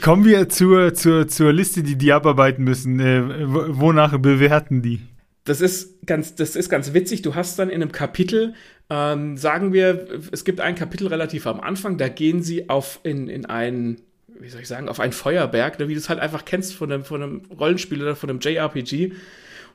kommen 0.02 0.26
wir 0.26 0.50
zur, 0.50 0.92
zur, 0.92 1.26
zur 1.26 1.54
Liste, 1.54 1.82
die 1.82 1.96
die 1.96 2.12
abarbeiten 2.12 2.64
müssen. 2.64 3.00
Äh, 3.00 3.22
wonach 3.48 4.18
bewerten 4.18 4.82
die? 4.82 5.00
Das 5.44 5.62
ist 5.62 6.04
ganz, 6.04 6.34
das 6.34 6.54
ist 6.54 6.68
ganz 6.68 6.92
witzig. 6.92 7.22
Du 7.22 7.34
hast 7.34 7.58
dann 7.58 7.70
in 7.70 7.80
einem 7.80 7.92
Kapitel 7.92 8.52
ähm, 8.90 9.38
sagen 9.38 9.72
wir, 9.72 10.06
es 10.30 10.44
gibt 10.44 10.60
ein 10.60 10.74
Kapitel 10.74 11.08
relativ 11.08 11.46
am 11.46 11.60
Anfang, 11.60 11.96
da 11.96 12.08
gehen 12.08 12.42
sie 12.42 12.68
auf 12.68 13.00
in, 13.04 13.28
in 13.30 13.46
ein, 13.46 14.02
wie 14.38 14.50
soll 14.50 14.60
ich 14.60 14.68
sagen, 14.68 14.90
auf 14.90 15.00
ein 15.00 15.12
Feuerberg, 15.12 15.78
ne, 15.78 15.88
wie 15.88 15.94
du 15.94 15.98
es 15.98 16.10
halt 16.10 16.20
einfach 16.20 16.44
kennst 16.44 16.74
von 16.74 16.92
einem, 16.92 17.04
von 17.04 17.22
einem 17.22 17.42
Rollenspiel 17.58 18.02
oder 18.02 18.14
von 18.14 18.28
einem 18.28 18.38
JRPG, 18.38 19.12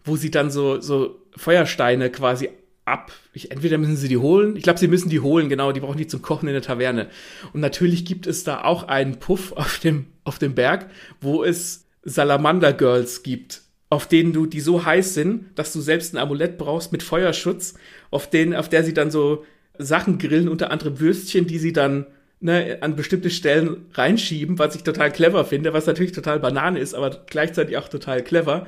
wo 0.06 0.16
sie 0.16 0.30
dann 0.30 0.50
so, 0.50 0.80
so 0.80 1.20
Feuersteine 1.36 2.10
quasi 2.10 2.50
ab. 2.86 3.12
Ich, 3.34 3.52
entweder 3.52 3.78
müssen 3.78 3.96
sie 3.96 4.08
die 4.08 4.18
holen. 4.18 4.56
Ich 4.56 4.64
glaube, 4.64 4.80
sie 4.80 4.88
müssen 4.88 5.10
die 5.10 5.20
holen, 5.20 5.50
genau. 5.50 5.72
Die 5.72 5.80
brauchen 5.80 5.98
die 5.98 6.08
zum 6.08 6.22
Kochen 6.22 6.48
in 6.48 6.54
der 6.54 6.62
Taverne. 6.62 7.10
Und 7.54 7.62
natürlich 7.62 8.06
gibt 8.06 8.28
es 8.28 8.44
da 8.44 8.64
auch 8.64 8.84
einen 8.84 9.20
Puff 9.20 9.52
auf 9.54 9.80
dem, 9.80 10.08
auf 10.24 10.40
dem 10.40 10.56
Berg, 10.56 10.90
wo 11.20 11.44
es 11.44 11.86
Salamander 12.04 12.74
Girls 12.74 13.24
gibt, 13.24 13.62
auf 13.90 14.08
denen 14.08 14.34
du, 14.34 14.46
die 14.46 14.62
so 14.62 14.86
heiß 14.86 15.14
sind, 15.14 15.48
dass 15.56 15.74
du 15.74 15.82
selbst 15.82 16.14
ein 16.14 16.18
Amulett 16.18 16.58
brauchst 16.58 16.92
mit 16.92 17.04
Feuerschutz, 17.04 17.76
auf 18.10 18.30
denen, 18.30 18.56
auf 18.56 18.70
der 18.70 18.84
sie 18.84 18.94
dann 18.94 19.12
so 19.12 19.46
Sachen 19.78 20.18
grillen, 20.18 20.50
unter 20.50 20.72
anderem 20.72 21.00
Würstchen, 21.00 21.48
die 21.48 21.60
sie 21.60 21.74
dann 21.74 22.08
ne, 22.40 22.80
an 22.82 22.96
bestimmte 22.96 23.30
Stellen 23.30 23.86
reinschieben, 23.94 24.60
was 24.60 24.76
ich 24.76 24.84
total 24.84 25.12
clever 25.12 25.46
finde, 25.46 25.74
was 25.74 25.86
natürlich 25.86 26.12
total 26.12 26.40
Banane 26.40 26.80
ist, 26.80 26.94
aber 26.94 27.24
gleichzeitig 27.28 27.78
auch 27.78 27.88
total 27.88 28.24
clever. 28.24 28.68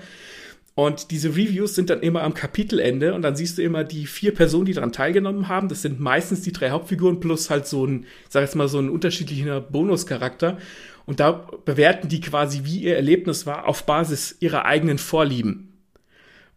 Und 0.75 1.11
diese 1.11 1.29
Reviews 1.29 1.75
sind 1.75 1.91
dann 1.91 2.01
immer 2.01 2.23
am 2.23 2.33
Kapitelende 2.33 3.13
und 3.13 3.21
dann 3.21 3.35
siehst 3.35 3.57
du 3.57 3.61
immer 3.61 3.83
die 3.83 4.07
vier 4.07 4.33
Personen, 4.33 4.65
die 4.65 4.73
daran 4.73 4.91
teilgenommen 4.91 5.47
haben. 5.47 5.69
Das 5.69 5.83
sind 5.83 5.99
meistens 5.99 6.41
die 6.41 6.51
drei 6.51 6.71
Hauptfiguren 6.71 7.19
plus 7.19 7.51
halt 7.51 7.67
so 7.67 7.85
ein, 7.85 8.05
ich 8.25 8.29
sag 8.31 8.41
jetzt 8.41 8.55
mal, 8.55 8.67
so 8.67 8.79
ein 8.79 8.89
unterschiedlicher 8.89 9.61
Bonuscharakter. 9.61 10.57
Und 11.05 11.19
da 11.19 11.47
bewerten 11.65 12.09
die 12.09 12.21
quasi, 12.21 12.61
wie 12.63 12.79
ihr 12.79 12.95
Erlebnis 12.95 13.45
war, 13.45 13.67
auf 13.67 13.85
Basis 13.85 14.37
ihrer 14.39 14.65
eigenen 14.65 14.97
Vorlieben. 14.97 15.73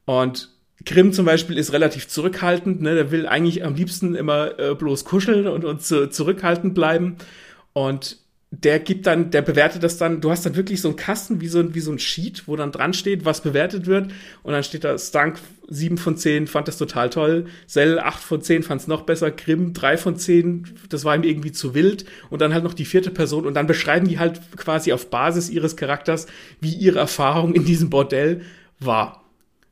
Und 0.06 0.50
Grimm 0.84 1.12
zum 1.12 1.26
Beispiel 1.26 1.58
ist 1.58 1.72
relativ 1.72 2.08
zurückhaltend, 2.08 2.80
ne? 2.80 2.94
der 2.94 3.10
will 3.10 3.26
eigentlich 3.26 3.64
am 3.64 3.74
liebsten 3.74 4.14
immer 4.14 4.58
äh, 4.58 4.74
bloß 4.74 5.04
kuscheln 5.04 5.46
und, 5.46 5.64
und 5.64 5.82
zu, 5.82 6.08
zurückhaltend 6.08 6.74
bleiben. 6.74 7.16
Und 7.72 8.18
der 8.62 8.78
gibt 8.78 9.06
dann, 9.06 9.30
der 9.30 9.42
bewertet 9.42 9.82
das 9.82 9.98
dann, 9.98 10.20
du 10.20 10.30
hast 10.30 10.46
dann 10.46 10.56
wirklich 10.56 10.80
so 10.80 10.88
einen 10.88 10.96
Kasten, 10.96 11.40
wie 11.40 11.48
so, 11.48 11.58
ein 11.58 11.74
wie 11.74 11.80
so 11.80 11.92
ein 11.92 11.98
Sheet, 11.98 12.46
wo 12.46 12.56
dann 12.56 12.72
dran 12.72 12.94
steht, 12.94 13.24
was 13.24 13.40
bewertet 13.40 13.86
wird. 13.86 14.12
Und 14.42 14.52
dann 14.52 14.62
steht 14.62 14.84
da 14.84 14.96
Stank 14.98 15.38
7 15.68 15.98
von 15.98 16.16
10, 16.16 16.46
fand 16.46 16.68
das 16.68 16.78
total 16.78 17.10
toll. 17.10 17.46
Sell 17.66 17.98
8 17.98 18.22
von 18.22 18.40
10, 18.40 18.62
fand 18.62 18.80
es 18.80 18.86
noch 18.86 19.02
besser. 19.02 19.30
Grimm 19.30 19.72
3 19.72 19.96
von 19.96 20.16
10, 20.16 20.74
das 20.88 21.04
war 21.04 21.14
ihm 21.14 21.24
irgendwie 21.24 21.52
zu 21.52 21.74
wild. 21.74 22.06
Und 22.30 22.40
dann 22.40 22.54
halt 22.54 22.64
noch 22.64 22.74
die 22.74 22.84
vierte 22.84 23.10
Person. 23.10 23.46
Und 23.46 23.54
dann 23.54 23.66
beschreiben 23.66 24.08
die 24.08 24.18
halt 24.18 24.40
quasi 24.56 24.92
auf 24.92 25.10
Basis 25.10 25.50
ihres 25.50 25.76
Charakters, 25.76 26.26
wie 26.60 26.72
ihre 26.72 26.98
Erfahrung 26.98 27.54
in 27.54 27.64
diesem 27.64 27.90
Bordell 27.90 28.42
war. 28.78 29.24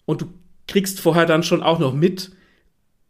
Und 0.05 0.23
du 0.23 0.27
kriegst 0.67 1.01
vorher 1.01 1.27
dann 1.27 1.43
schon 1.43 1.63
auch 1.63 1.79
noch 1.79 1.95
mit, 1.95 2.33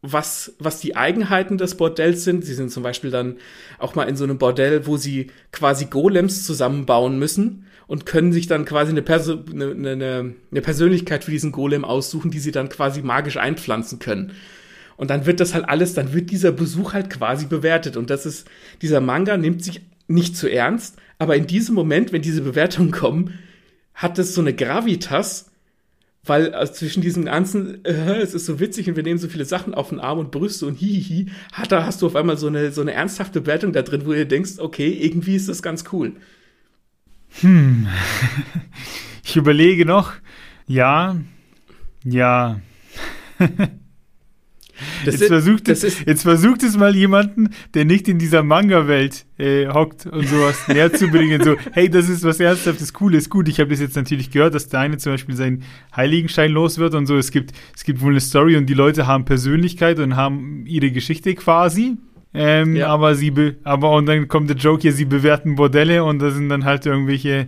was, 0.04 0.54
was 0.58 0.80
die 0.80 0.96
Eigenheiten 0.96 1.56
des 1.56 1.76
Bordells 1.76 2.24
sind. 2.24 2.44
Sie 2.44 2.54
sind 2.54 2.70
zum 2.70 2.82
Beispiel 2.82 3.10
dann 3.10 3.36
auch 3.78 3.94
mal 3.94 4.04
in 4.04 4.16
so 4.16 4.24
einem 4.24 4.38
Bordell, 4.38 4.86
wo 4.86 4.96
sie 4.96 5.28
quasi 5.50 5.86
Golems 5.86 6.44
zusammenbauen 6.44 7.18
müssen 7.18 7.66
und 7.86 8.04
können 8.04 8.32
sich 8.32 8.46
dann 8.46 8.64
quasi 8.64 8.90
eine, 8.90 9.02
Perso 9.02 9.38
eine, 9.50 9.70
eine, 9.70 10.34
eine 10.50 10.60
Persönlichkeit 10.60 11.24
für 11.24 11.30
diesen 11.30 11.52
Golem 11.52 11.84
aussuchen, 11.84 12.30
die 12.30 12.38
sie 12.38 12.52
dann 12.52 12.68
quasi 12.68 13.02
magisch 13.02 13.38
einpflanzen 13.38 13.98
können. 13.98 14.32
Und 14.96 15.10
dann 15.10 15.26
wird 15.26 15.40
das 15.40 15.54
halt 15.54 15.68
alles, 15.68 15.94
dann 15.94 16.12
wird 16.12 16.30
dieser 16.30 16.52
Besuch 16.52 16.92
halt 16.92 17.10
quasi 17.10 17.46
bewertet. 17.46 17.96
Und 17.96 18.10
das 18.10 18.26
ist, 18.26 18.46
dieser 18.82 19.00
Manga 19.00 19.36
nimmt 19.36 19.64
sich 19.64 19.80
nicht 20.06 20.36
zu 20.36 20.48
ernst, 20.48 20.96
aber 21.18 21.36
in 21.36 21.46
diesem 21.46 21.74
Moment, 21.74 22.12
wenn 22.12 22.22
diese 22.22 22.42
Bewertungen 22.42 22.90
kommen, 22.90 23.38
hat 23.94 24.18
es 24.18 24.34
so 24.34 24.40
eine 24.40 24.54
Gravitas, 24.54 25.50
weil 26.24 26.54
also 26.54 26.72
zwischen 26.72 27.02
diesem 27.02 27.26
ganzen, 27.26 27.84
äh, 27.84 28.20
es 28.20 28.34
ist 28.34 28.46
so 28.46 28.60
witzig 28.60 28.88
und 28.88 28.96
wir 28.96 29.02
nehmen 29.02 29.18
so 29.18 29.28
viele 29.28 29.44
Sachen 29.44 29.74
auf 29.74 29.90
den 29.90 30.00
Arm 30.00 30.18
und 30.18 30.30
Brüste 30.30 30.66
und 30.66 30.76
hihihi, 30.76 31.30
hat, 31.52 31.72
da 31.72 31.84
hast 31.84 32.02
du 32.02 32.06
auf 32.06 32.16
einmal 32.16 32.36
so 32.36 32.46
eine, 32.46 32.70
so 32.72 32.80
eine 32.80 32.92
ernsthafte 32.92 33.46
Wertung 33.46 33.72
da 33.72 33.82
drin, 33.82 34.06
wo 34.06 34.12
du 34.12 34.26
denkst, 34.26 34.58
okay, 34.58 34.88
irgendwie 34.88 35.36
ist 35.36 35.48
das 35.48 35.62
ganz 35.62 35.84
cool. 35.92 36.12
Hm. 37.40 37.88
Ich 39.26 39.36
überlege 39.36 39.86
noch, 39.86 40.12
ja, 40.66 41.16
ja. 42.04 42.60
Jetzt, 45.04 45.22
ist, 45.22 45.28
versucht 45.28 45.68
es, 45.68 45.84
ist, 45.84 46.06
jetzt 46.06 46.22
versucht 46.22 46.62
es 46.62 46.76
mal 46.76 46.94
jemanden, 46.94 47.50
der 47.74 47.84
nicht 47.84 48.08
in 48.08 48.18
dieser 48.18 48.42
Manga-Welt 48.42 49.24
äh, 49.38 49.68
hockt 49.68 50.06
und 50.06 50.26
sowas 50.26 50.56
näher 50.68 50.92
zu 50.92 51.08
bringen. 51.08 51.42
So, 51.42 51.56
hey, 51.72 51.88
das 51.88 52.08
ist 52.08 52.24
was 52.24 52.40
Ernsthaftes, 52.40 52.92
Cooles. 52.92 53.30
Gut, 53.30 53.48
ich 53.48 53.60
habe 53.60 53.70
das 53.70 53.80
jetzt 53.80 53.96
natürlich 53.96 54.30
gehört, 54.30 54.54
dass 54.54 54.68
der 54.68 54.80
eine 54.80 54.98
zum 54.98 55.12
Beispiel 55.12 55.36
seinen 55.36 55.62
Heiligenschein 55.94 56.50
los 56.50 56.78
wird 56.78 56.94
und 56.94 57.06
so. 57.06 57.16
Es 57.16 57.30
gibt, 57.30 57.52
es 57.74 57.84
gibt 57.84 58.00
wohl 58.00 58.12
eine 58.12 58.20
Story 58.20 58.56
und 58.56 58.66
die 58.66 58.74
Leute 58.74 59.06
haben 59.06 59.24
Persönlichkeit 59.24 59.98
und 59.98 60.16
haben 60.16 60.64
ihre 60.66 60.90
Geschichte 60.90 61.34
quasi. 61.34 61.96
Ähm, 62.32 62.74
ja. 62.74 62.88
Aber 62.88 63.14
sie, 63.14 63.32
aber 63.62 63.92
und 63.92 64.06
dann 64.06 64.26
kommt 64.26 64.50
der 64.50 64.56
Joke 64.56 64.82
hier, 64.82 64.92
sie 64.92 65.04
bewerten 65.04 65.54
Bordelle 65.54 66.02
und 66.02 66.18
da 66.18 66.30
sind 66.30 66.48
dann 66.48 66.64
halt 66.64 66.84
irgendwelche 66.84 67.46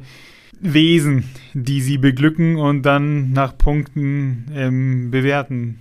Wesen, 0.61 1.25
die 1.55 1.81
sie 1.81 1.99
beglücken 1.99 2.57
und 2.57 2.83
dann 2.83 3.33
nach 3.33 3.59
Punkten 3.59 4.47
ähm, 4.55 5.11
bewerten 5.11 5.81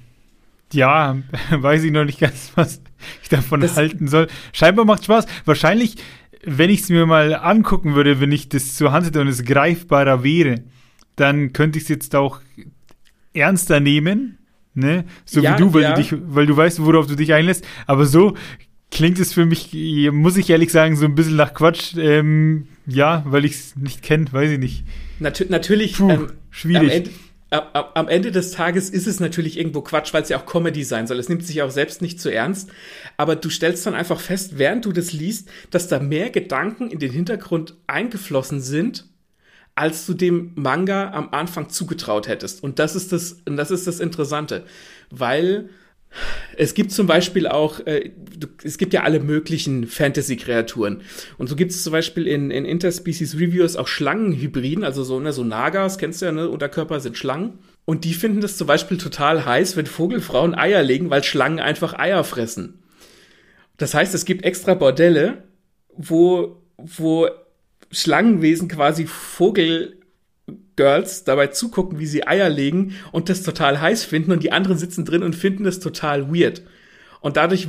ja, 0.75 1.17
weiß 1.49 1.83
ich 1.83 1.91
noch 1.91 2.05
nicht 2.05 2.19
ganz, 2.19 2.51
was 2.55 2.81
ich 3.23 3.29
davon 3.29 3.61
das 3.61 3.77
halten 3.77 4.07
soll. 4.07 4.27
Scheinbar 4.53 4.85
macht 4.85 5.05
Spaß. 5.05 5.25
Wahrscheinlich, 5.45 5.95
wenn 6.43 6.69
ich 6.69 6.81
es 6.81 6.89
mir 6.89 7.05
mal 7.05 7.33
angucken 7.33 7.95
würde, 7.95 8.19
wenn 8.19 8.31
ich 8.31 8.49
das 8.49 8.75
zur 8.75 8.91
Hand 8.91 9.07
hätte 9.07 9.21
und 9.21 9.27
es 9.27 9.43
greifbarer 9.43 10.23
wäre, 10.23 10.63
dann 11.15 11.53
könnte 11.53 11.77
ich 11.77 11.85
es 11.85 11.89
jetzt 11.89 12.15
auch 12.15 12.41
ernster 13.33 13.79
nehmen, 13.79 14.37
ne? 14.73 15.05
So 15.25 15.41
ja, 15.41 15.53
wie 15.53 15.61
du, 15.61 15.73
weil 15.73 15.83
ja. 15.83 15.93
du 15.93 16.01
dich, 16.01 16.13
weil 16.13 16.45
du 16.45 16.55
weißt, 16.55 16.83
worauf 16.83 17.07
du 17.07 17.15
dich 17.15 17.33
einlässt. 17.33 17.65
Aber 17.87 18.05
so 18.05 18.35
klingt 18.91 19.19
es 19.19 19.33
für 19.33 19.45
mich, 19.45 19.71
muss 20.11 20.37
ich 20.37 20.49
ehrlich 20.49 20.71
sagen, 20.71 20.95
so 20.95 21.05
ein 21.05 21.15
bisschen 21.15 21.35
nach 21.35 21.53
Quatsch. 21.53 21.95
Ähm, 21.97 22.67
ja, 22.85 23.23
weil 23.25 23.45
ich 23.45 23.53
es 23.53 23.75
nicht 23.75 24.03
kenne, 24.03 24.31
weiß 24.31 24.51
ich 24.51 24.59
nicht. 24.59 24.83
Natu 25.19 25.45
natürlich. 25.49 25.97
Puh, 25.97 26.11
ähm, 26.11 26.27
schwierig 26.51 26.83
am 26.83 26.89
Ende 26.89 27.09
des 27.51 28.51
Tages 28.51 28.89
ist 28.89 29.07
es 29.07 29.19
natürlich 29.19 29.57
irgendwo 29.57 29.81
Quatsch, 29.81 30.13
weil 30.13 30.23
es 30.23 30.29
ja 30.29 30.37
auch 30.37 30.45
Comedy 30.45 30.83
sein 30.83 31.07
soll. 31.07 31.19
Es 31.19 31.29
nimmt 31.29 31.45
sich 31.45 31.61
auch 31.61 31.69
selbst 31.69 32.01
nicht 32.01 32.19
zu 32.19 32.29
ernst. 32.31 32.69
Aber 33.17 33.35
du 33.35 33.49
stellst 33.49 33.85
dann 33.85 33.95
einfach 33.95 34.19
fest, 34.19 34.57
während 34.57 34.85
du 34.85 34.91
das 34.91 35.13
liest, 35.13 35.49
dass 35.69 35.87
da 35.87 35.99
mehr 35.99 36.29
Gedanken 36.29 36.89
in 36.89 36.99
den 36.99 37.11
Hintergrund 37.11 37.75
eingeflossen 37.87 38.61
sind, 38.61 39.05
als 39.75 40.05
du 40.05 40.13
dem 40.13 40.51
Manga 40.55 41.11
am 41.11 41.29
Anfang 41.31 41.69
zugetraut 41.69 42.27
hättest. 42.27 42.63
Und 42.63 42.79
das 42.79 42.95
ist 42.95 43.11
das, 43.11 43.41
und 43.47 43.57
das 43.57 43.71
ist 43.71 43.87
das 43.87 43.99
Interessante. 43.99 44.65
Weil 45.09 45.69
es 46.57 46.73
gibt 46.73 46.91
zum 46.91 47.07
Beispiel 47.07 47.47
auch, 47.47 47.79
äh, 47.85 48.11
es 48.63 48.77
gibt 48.77 48.93
ja 48.93 49.03
alle 49.03 49.19
möglichen 49.19 49.87
Fantasy-Kreaturen. 49.87 51.01
Und 51.37 51.47
so 51.47 51.55
gibt 51.55 51.71
es 51.71 51.83
zum 51.83 51.91
Beispiel 51.91 52.27
in, 52.27 52.51
in 52.51 52.65
Interspecies 52.65 53.35
Reviews 53.35 53.75
auch 53.75 53.87
Schlangenhybriden, 53.87 54.83
also 54.83 55.03
so, 55.03 55.19
ne, 55.19 55.33
so 55.33 55.43
Nagas, 55.43 55.97
kennst 55.97 56.21
du 56.21 56.25
ja, 56.27 56.31
ne, 56.31 56.49
Unterkörper 56.49 56.99
sind 56.99 57.17
Schlangen. 57.17 57.59
Und 57.85 58.03
die 58.03 58.13
finden 58.13 58.41
das 58.41 58.57
zum 58.57 58.67
Beispiel 58.67 58.97
total 58.97 59.45
heiß, 59.45 59.77
wenn 59.77 59.85
Vogelfrauen 59.85 60.55
Eier 60.55 60.81
legen, 60.81 61.09
weil 61.09 61.23
Schlangen 61.23 61.59
einfach 61.59 61.93
Eier 61.93 62.23
fressen. 62.23 62.81
Das 63.77 63.93
heißt, 63.93 64.15
es 64.15 64.25
gibt 64.25 64.43
extra 64.43 64.73
Bordelle, 64.73 65.43
wo, 65.95 66.61
wo 66.77 67.27
Schlangenwesen 67.91 68.67
quasi 68.67 69.05
Vogel 69.05 69.99
Girls 70.75 71.23
dabei 71.23 71.47
zugucken, 71.47 71.99
wie 71.99 72.05
sie 72.05 72.27
Eier 72.27 72.49
legen 72.49 72.95
und 73.11 73.29
das 73.29 73.43
total 73.43 73.79
heiß 73.79 74.03
finden 74.03 74.31
und 74.31 74.43
die 74.43 74.51
anderen 74.51 74.77
sitzen 74.77 75.05
drin 75.05 75.23
und 75.23 75.35
finden 75.35 75.63
das 75.63 75.79
total 75.79 76.33
weird. 76.33 76.61
Und 77.21 77.37
dadurch 77.37 77.67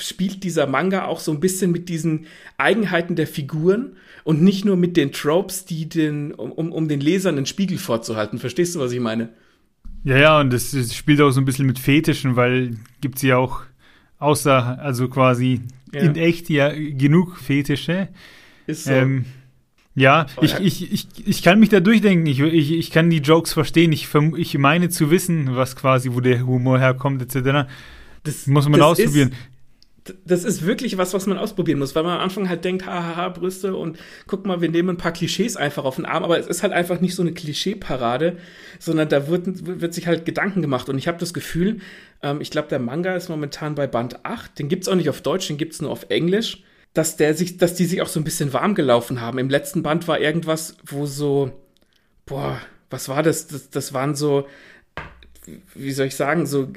spielt 0.00 0.42
dieser 0.42 0.66
Manga 0.66 1.04
auch 1.04 1.20
so 1.20 1.30
ein 1.32 1.40
bisschen 1.40 1.70
mit 1.70 1.88
diesen 1.88 2.26
Eigenheiten 2.56 3.16
der 3.16 3.26
Figuren 3.26 3.96
und 4.24 4.42
nicht 4.42 4.64
nur 4.64 4.76
mit 4.76 4.96
den 4.96 5.12
Tropes, 5.12 5.64
die 5.64 5.88
den, 5.88 6.34
um, 6.34 6.72
um 6.72 6.88
den 6.88 7.00
Lesern 7.00 7.36
einen 7.36 7.46
Spiegel 7.46 7.78
vorzuhalten. 7.78 8.38
Verstehst 8.38 8.74
du, 8.74 8.80
was 8.80 8.92
ich 8.92 9.00
meine? 9.00 9.30
Ja, 10.04 10.18
ja, 10.18 10.40
und 10.40 10.52
das, 10.52 10.72
das 10.72 10.94
spielt 10.94 11.20
auch 11.20 11.30
so 11.30 11.40
ein 11.40 11.44
bisschen 11.44 11.66
mit 11.66 11.78
Fetischen, 11.78 12.36
weil 12.36 12.76
gibt 13.00 13.16
es 13.16 13.22
ja 13.22 13.36
auch 13.36 13.62
außer, 14.18 14.78
also 14.80 15.08
quasi 15.08 15.60
ja. 15.92 16.00
in 16.00 16.16
echt 16.16 16.50
ja 16.50 16.72
genug 16.72 17.36
Fetische. 17.36 18.08
Ist 18.66 18.84
so. 18.84 18.92
Ähm, 18.92 19.24
ja, 19.98 20.26
ich, 20.40 20.58
ich, 20.60 20.92
ich, 20.92 21.06
ich 21.26 21.42
kann 21.42 21.60
mich 21.60 21.68
da 21.68 21.80
durchdenken. 21.80 22.26
Ich, 22.26 22.40
ich, 22.40 22.72
ich 22.72 22.90
kann 22.90 23.10
die 23.10 23.18
Jokes 23.18 23.52
verstehen. 23.52 23.92
Ich, 23.92 24.08
ich 24.36 24.58
meine 24.58 24.88
zu 24.88 25.10
wissen, 25.10 25.56
was 25.56 25.76
quasi, 25.76 26.10
wo 26.12 26.20
der 26.20 26.46
Humor 26.46 26.78
herkommt, 26.78 27.22
etc. 27.22 27.68
Das 28.22 28.46
muss 28.46 28.68
man 28.68 28.80
das 28.80 28.90
ausprobieren. 28.90 29.30
Ist, 29.30 30.16
das 30.24 30.44
ist 30.44 30.64
wirklich 30.64 30.96
was, 30.96 31.12
was 31.12 31.26
man 31.26 31.36
ausprobieren 31.36 31.78
muss, 31.78 31.94
weil 31.94 32.02
man 32.02 32.16
am 32.16 32.22
Anfang 32.22 32.48
halt 32.48 32.64
denkt, 32.64 32.86
hahaha, 32.86 33.28
Brüste 33.28 33.76
und 33.76 33.98
guck 34.26 34.46
mal, 34.46 34.62
wir 34.62 34.70
nehmen 34.70 34.90
ein 34.90 34.96
paar 34.96 35.12
Klischees 35.12 35.56
einfach 35.56 35.84
auf 35.84 35.96
den 35.96 36.06
Arm, 36.06 36.24
aber 36.24 36.38
es 36.38 36.46
ist 36.46 36.62
halt 36.62 36.72
einfach 36.72 37.00
nicht 37.00 37.14
so 37.14 37.22
eine 37.22 37.32
Klischeeparade, 37.32 38.38
sondern 38.78 39.08
da 39.10 39.28
wird, 39.28 39.80
wird 39.80 39.92
sich 39.92 40.06
halt 40.06 40.24
Gedanken 40.24 40.62
gemacht. 40.62 40.88
Und 40.88 40.96
ich 40.96 41.08
habe 41.08 41.18
das 41.18 41.34
Gefühl, 41.34 41.80
ähm, 42.22 42.40
ich 42.40 42.50
glaube, 42.50 42.68
der 42.68 42.78
Manga 42.78 43.14
ist 43.14 43.28
momentan 43.28 43.74
bei 43.74 43.86
Band 43.86 44.24
8, 44.24 44.58
den 44.58 44.68
gibt's 44.68 44.88
auch 44.88 44.94
nicht 44.94 45.10
auf 45.10 45.20
Deutsch, 45.20 45.48
den 45.48 45.58
gibt's 45.58 45.82
nur 45.82 45.90
auf 45.90 46.06
Englisch 46.08 46.62
dass 46.94 47.16
der 47.16 47.34
sich, 47.34 47.58
dass 47.58 47.74
die 47.74 47.86
sich 47.86 48.02
auch 48.02 48.08
so 48.08 48.20
ein 48.20 48.24
bisschen 48.24 48.52
warm 48.52 48.74
gelaufen 48.74 49.20
haben. 49.20 49.38
Im 49.38 49.50
letzten 49.50 49.82
Band 49.82 50.08
war 50.08 50.20
irgendwas, 50.20 50.76
wo 50.84 51.06
so, 51.06 51.52
boah, 52.26 52.60
was 52.90 53.08
war 53.08 53.22
das? 53.22 53.46
Das, 53.46 53.70
das 53.70 53.92
waren 53.92 54.14
so, 54.14 54.46
wie 55.74 55.92
soll 55.92 56.06
ich 56.06 56.16
sagen, 56.16 56.46
so 56.46 56.72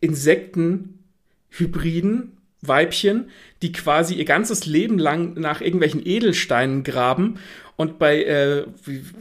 Insektenhybriden, 0.00 2.36
Weibchen, 2.62 3.30
die 3.62 3.72
quasi 3.72 4.14
ihr 4.14 4.26
ganzes 4.26 4.66
Leben 4.66 4.98
lang 4.98 5.32
nach 5.34 5.62
irgendwelchen 5.62 6.04
Edelsteinen 6.04 6.84
graben 6.84 7.38
Und 7.76 7.98
bei, 7.98 8.22
äh, 8.24 8.66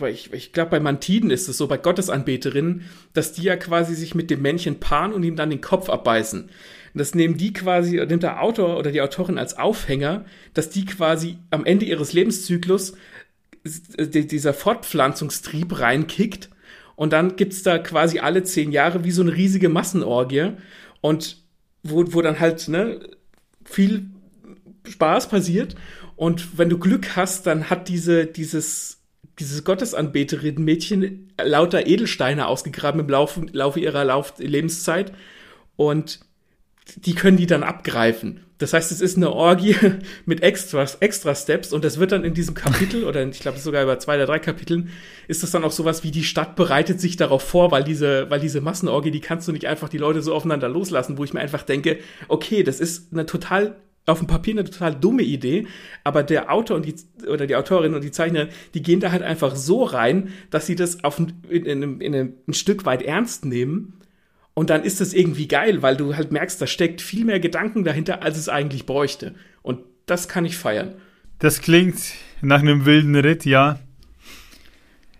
ich, 0.10 0.34
ich 0.34 0.52
glaube, 0.52 0.72
bei 0.72 0.82
Mantiden 0.82 1.32
ist 1.32 1.48
es 1.48 1.58
so, 1.58 1.68
bei 1.68 1.78
Gottesanbeterinnen, 1.78 2.84
dass 3.14 3.32
die 3.32 3.44
ja 3.44 3.56
quasi 3.56 3.96
sich 3.96 4.16
mit 4.16 4.30
dem 4.30 4.42
Männchen 4.42 4.82
paaren 4.82 5.14
und 5.14 5.24
ihm 5.24 5.38
dann 5.38 5.50
den 5.50 5.62
Kopf 5.62 5.90
abbeißen. 5.90 6.50
Das 6.94 7.16
nehmen 7.16 7.38
die 7.38 7.54
quasi, 7.54 7.98
nimmt 8.06 8.24
der 8.24 8.42
Autor 8.42 8.78
oder 8.78 8.92
die 8.92 9.02
Autorin 9.02 9.38
als 9.38 9.58
Aufhänger, 9.58 10.26
dass 10.54 10.70
die 10.70 10.86
quasi 10.86 11.38
am 11.52 11.66
Ende 11.66 11.86
ihres 11.86 12.14
Lebenszyklus 12.14 12.94
dieser 13.64 14.54
Fortpflanzungstrieb 14.54 15.80
reinkickt. 15.80 16.50
Und 16.96 17.14
dann 17.14 17.36
gibt's 17.36 17.64
da 17.64 17.78
quasi 17.78 18.20
alle 18.20 18.44
zehn 18.44 18.72
Jahre 18.72 19.04
wie 19.04 19.12
so 19.12 19.22
eine 19.22 19.34
riesige 19.36 19.70
Massenorgie. 19.70 20.52
Und 21.02 21.38
wo, 21.84 22.04
wo 22.14 22.22
dann 22.22 22.40
halt 22.40 22.68
ne, 22.68 23.00
viel 23.64 24.08
Spaß 24.88 25.30
passiert. 25.30 25.76
Und 26.16 26.58
wenn 26.58 26.70
du 26.70 26.78
Glück 26.78 27.16
hast, 27.16 27.48
dann 27.48 27.70
hat 27.70 27.88
diese, 27.88 28.26
dieses, 28.26 29.02
dieses 29.40 29.64
Gottesanbeterin-Mädchen 29.64 31.32
lauter 31.42 31.88
Edelsteine 31.88 32.48
ausgegraben 32.48 33.00
im 33.00 33.10
Laufe, 33.10 33.46
Laufe 33.52 33.80
ihrer 33.80 34.04
Lauf 34.04 34.34
Lebenszeit. 34.38 35.14
Und 35.78 36.20
die 36.98 37.16
können 37.16 37.38
die 37.38 37.48
dann 37.48 37.64
abgreifen. 37.64 38.42
Das 38.60 38.74
heißt, 38.74 38.92
es 38.92 39.00
ist 39.00 39.16
eine 39.16 39.32
Orgie 39.32 39.76
mit 40.26 40.44
Extras, 40.44 40.96
extra 40.96 41.34
Steps 41.34 41.72
und 41.72 41.86
das 41.86 41.98
wird 41.98 42.12
dann 42.12 42.26
in 42.26 42.34
diesem 42.34 42.56
Kapitel 42.56 43.06
oder 43.06 43.26
ich 43.26 43.40
glaube 43.40 43.58
sogar 43.58 43.84
über 43.84 44.00
zwei 44.00 44.16
oder 44.16 44.26
drei 44.26 44.40
Kapiteln 44.40 44.90
ist 45.28 45.44
das 45.44 45.52
dann 45.52 45.64
auch 45.64 45.72
sowas 45.72 46.04
wie 46.04 46.12
die 46.12 46.26
Stadt 46.26 46.56
bereitet 46.56 47.00
sich 47.00 47.16
darauf 47.16 47.42
vor, 47.42 47.72
weil 47.72 47.84
diese, 47.84 48.30
weil 48.30 48.42
diese 48.42 48.60
Massenorgie, 48.60 49.12
die 49.12 49.22
kannst 49.22 49.48
du 49.48 49.54
nicht 49.54 49.66
einfach 49.66 49.88
die 49.88 49.98
Leute 49.98 50.22
so 50.22 50.34
aufeinander 50.34 50.68
loslassen, 50.68 51.18
wo 51.18 51.24
ich 51.24 51.34
mir 51.34 51.40
einfach 51.40 51.64
denke, 51.64 52.00
okay, 52.28 52.64
das 52.64 52.82
ist 52.82 53.14
eine 53.14 53.26
total 53.26 53.78
auf 54.06 54.20
dem 54.20 54.28
Papier 54.28 54.54
eine 54.54 54.64
total 54.64 54.96
dumme 54.96 55.22
Idee, 55.22 55.68
aber 56.04 56.24
der 56.24 56.52
Autor 56.52 56.78
und 56.78 56.86
die, 56.86 56.96
oder 57.28 57.48
die 57.48 57.56
Autorin 57.56 57.94
und 57.94 58.04
die 58.04 58.12
Zeichnerin, 58.12 58.50
die 58.74 58.82
gehen 58.82 59.00
da 59.00 59.12
halt 59.12 59.22
einfach 59.22 59.56
so 59.56 59.84
rein, 59.84 60.30
dass 60.50 60.66
sie 60.66 60.76
das 60.76 61.04
auf 61.04 61.20
ein, 61.20 61.42
in, 61.48 61.66
in, 61.66 62.02
in 62.02 62.14
ein 62.48 62.54
Stück 62.54 62.86
weit 62.86 63.04
ernst 63.04 63.46
nehmen 63.46 63.99
und 64.60 64.70
dann 64.70 64.84
ist 64.84 65.00
das 65.00 65.14
irgendwie 65.14 65.48
geil, 65.48 65.82
weil 65.82 65.96
du 65.96 66.18
halt 66.18 66.34
merkst, 66.34 66.62
da 66.62 66.68
steckt 66.68 67.02
viel 67.02 67.24
mehr 67.24 67.40
Gedanken 67.40 67.86
dahinter, 67.86 68.24
als 68.24 68.38
es 68.38 68.50
eigentlich 68.50 68.86
bräuchte. 68.86 69.34
Und 69.62 69.80
das 70.06 70.28
kann 70.28 70.44
ich 70.44 70.58
feiern. 70.58 70.96
Das 71.38 71.62
klingt 71.62 71.96
nach 72.42 72.60
einem 72.60 72.84
wilden 72.84 73.16
Ritt, 73.16 73.46
ja. 73.46 73.80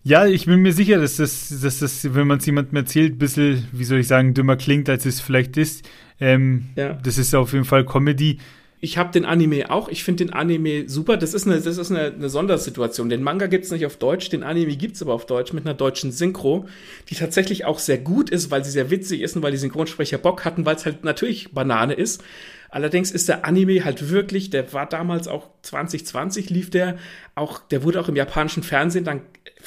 Ja, 0.04 0.26
ich 0.26 0.46
bin 0.46 0.60
mir 0.60 0.74
sicher, 0.74 1.00
dass 1.00 1.16
das, 1.16 1.58
dass 1.62 1.80
das 1.80 2.14
wenn 2.14 2.28
man 2.28 2.40
es 2.40 2.48
jemandem 2.48 2.76
erzählt, 2.76 3.14
ein 3.14 3.18
bisschen, 3.18 3.66
wie 3.72 3.86
soll 3.86 4.00
ich 4.00 4.08
sagen, 4.08 4.34
dümmer 4.34 4.58
klingt, 4.58 4.90
als 4.90 5.06
es 5.06 5.22
vielleicht 5.22 5.56
ist. 5.56 5.88
Ähm, 6.20 6.66
ja. 6.76 6.96
Das 6.96 7.18
ist 7.18 7.34
auf 7.34 7.54
jeden 7.54 7.64
Fall 7.64 7.86
Comedy 7.86 8.40
ich 8.82 8.98
habe 8.98 9.12
den 9.12 9.26
Anime 9.26 9.70
auch. 9.70 9.90
Ich 9.90 10.04
finde 10.04 10.24
den 10.26 10.34
Anime 10.34 10.88
super. 10.88 11.18
Das 11.18 11.34
ist 11.34 11.46
eine, 11.46 11.60
das 11.60 11.78
ist 11.78 11.92
eine, 11.92 12.14
eine 12.14 12.30
Sondersituation. 12.30 13.10
Den 13.10 13.24
Manga 13.24 13.48
gibt's 13.48 13.72
nicht 13.72 13.86
auf 13.86 13.98
Deutsch, 13.98 14.30
den 14.30 14.44
Anime 14.44 14.78
gibt's 14.78 15.02
aber 15.02 15.14
auf 15.14 15.26
Deutsch 15.26 15.52
mit 15.52 15.66
einer 15.66 15.74
deutschen 15.74 16.12
Synchro, 16.12 16.66
die 17.10 17.16
tatsächlich 17.16 17.66
auch 17.66 17.80
sehr 17.80 17.98
gut 17.98 18.30
ist, 18.30 18.52
weil 18.52 18.64
sie 18.64 18.72
sehr 18.72 18.90
witzig 18.90 19.22
ist 19.22 19.36
und 19.36 19.44
weil 19.44 19.52
die 19.52 19.58
Synchronsprecher 19.58 20.18
Bock 20.18 20.46
hatten, 20.46 20.66
weil 20.66 20.78
es 20.78 20.86
halt 20.86 21.04
natürlich 21.04 21.52
Banane 21.52 21.94
ist. 21.94 22.24
Allerdings 22.70 23.12
ist 23.12 23.28
der 23.28 23.46
Anime 23.46 23.84
halt 23.84 24.10
wirklich, 24.12 24.50
der 24.50 24.72
war 24.72 24.88
damals 24.88 25.28
auch 25.28 25.50
2020 25.64 26.50
lief 26.50 26.70
der, 26.70 26.98
auch 27.36 27.60
der 27.60 27.84
wurde 27.84 28.00
auch 28.00 28.08
im 28.08 28.16
japanischen 28.16 28.64
Fernsehen 28.64 29.04
dann 29.04 29.22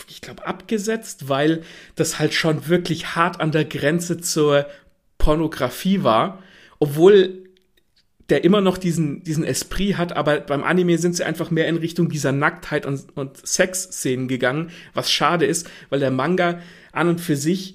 ich 0.09 0.23
glaube 0.23 0.47
abgesetzt, 0.47 1.29
weil 1.29 1.63
das 1.97 2.19
halt 2.19 2.33
schon 2.33 2.69
wirklich 2.69 3.15
hart 3.15 3.41
an 3.41 3.53
der 3.53 3.67
Grenze 3.67 4.19
zur 4.19 4.67
Pornografie 5.19 6.03
war, 6.03 6.43
obwohl 6.79 7.42
der 8.33 8.45
immer 8.45 8.63
noch 8.63 8.79
diesen, 8.79 9.23
diesen 9.23 9.45
Esprit 9.45 9.99
hat, 9.99 10.17
aber 10.17 10.41
beim 10.41 10.65
Anime 10.65 10.97
sind 10.97 11.15
sie 11.15 11.23
einfach 11.23 11.51
mehr 11.51 11.69
in 11.69 11.77
Richtung 11.77 12.09
dieser 12.09 12.33
Nacktheit 12.33 12.87
und, 12.87 13.15
und 13.15 13.47
Sexszenen 13.47 14.27
gegangen, 14.27 14.71
was 14.95 15.13
schade 15.13 15.45
ist, 15.45 15.69
weil 15.91 16.01
der 16.01 16.11
Manga 16.11 16.61
an 16.93 17.09
und 17.09 17.21
für 17.21 17.37
sich 17.37 17.75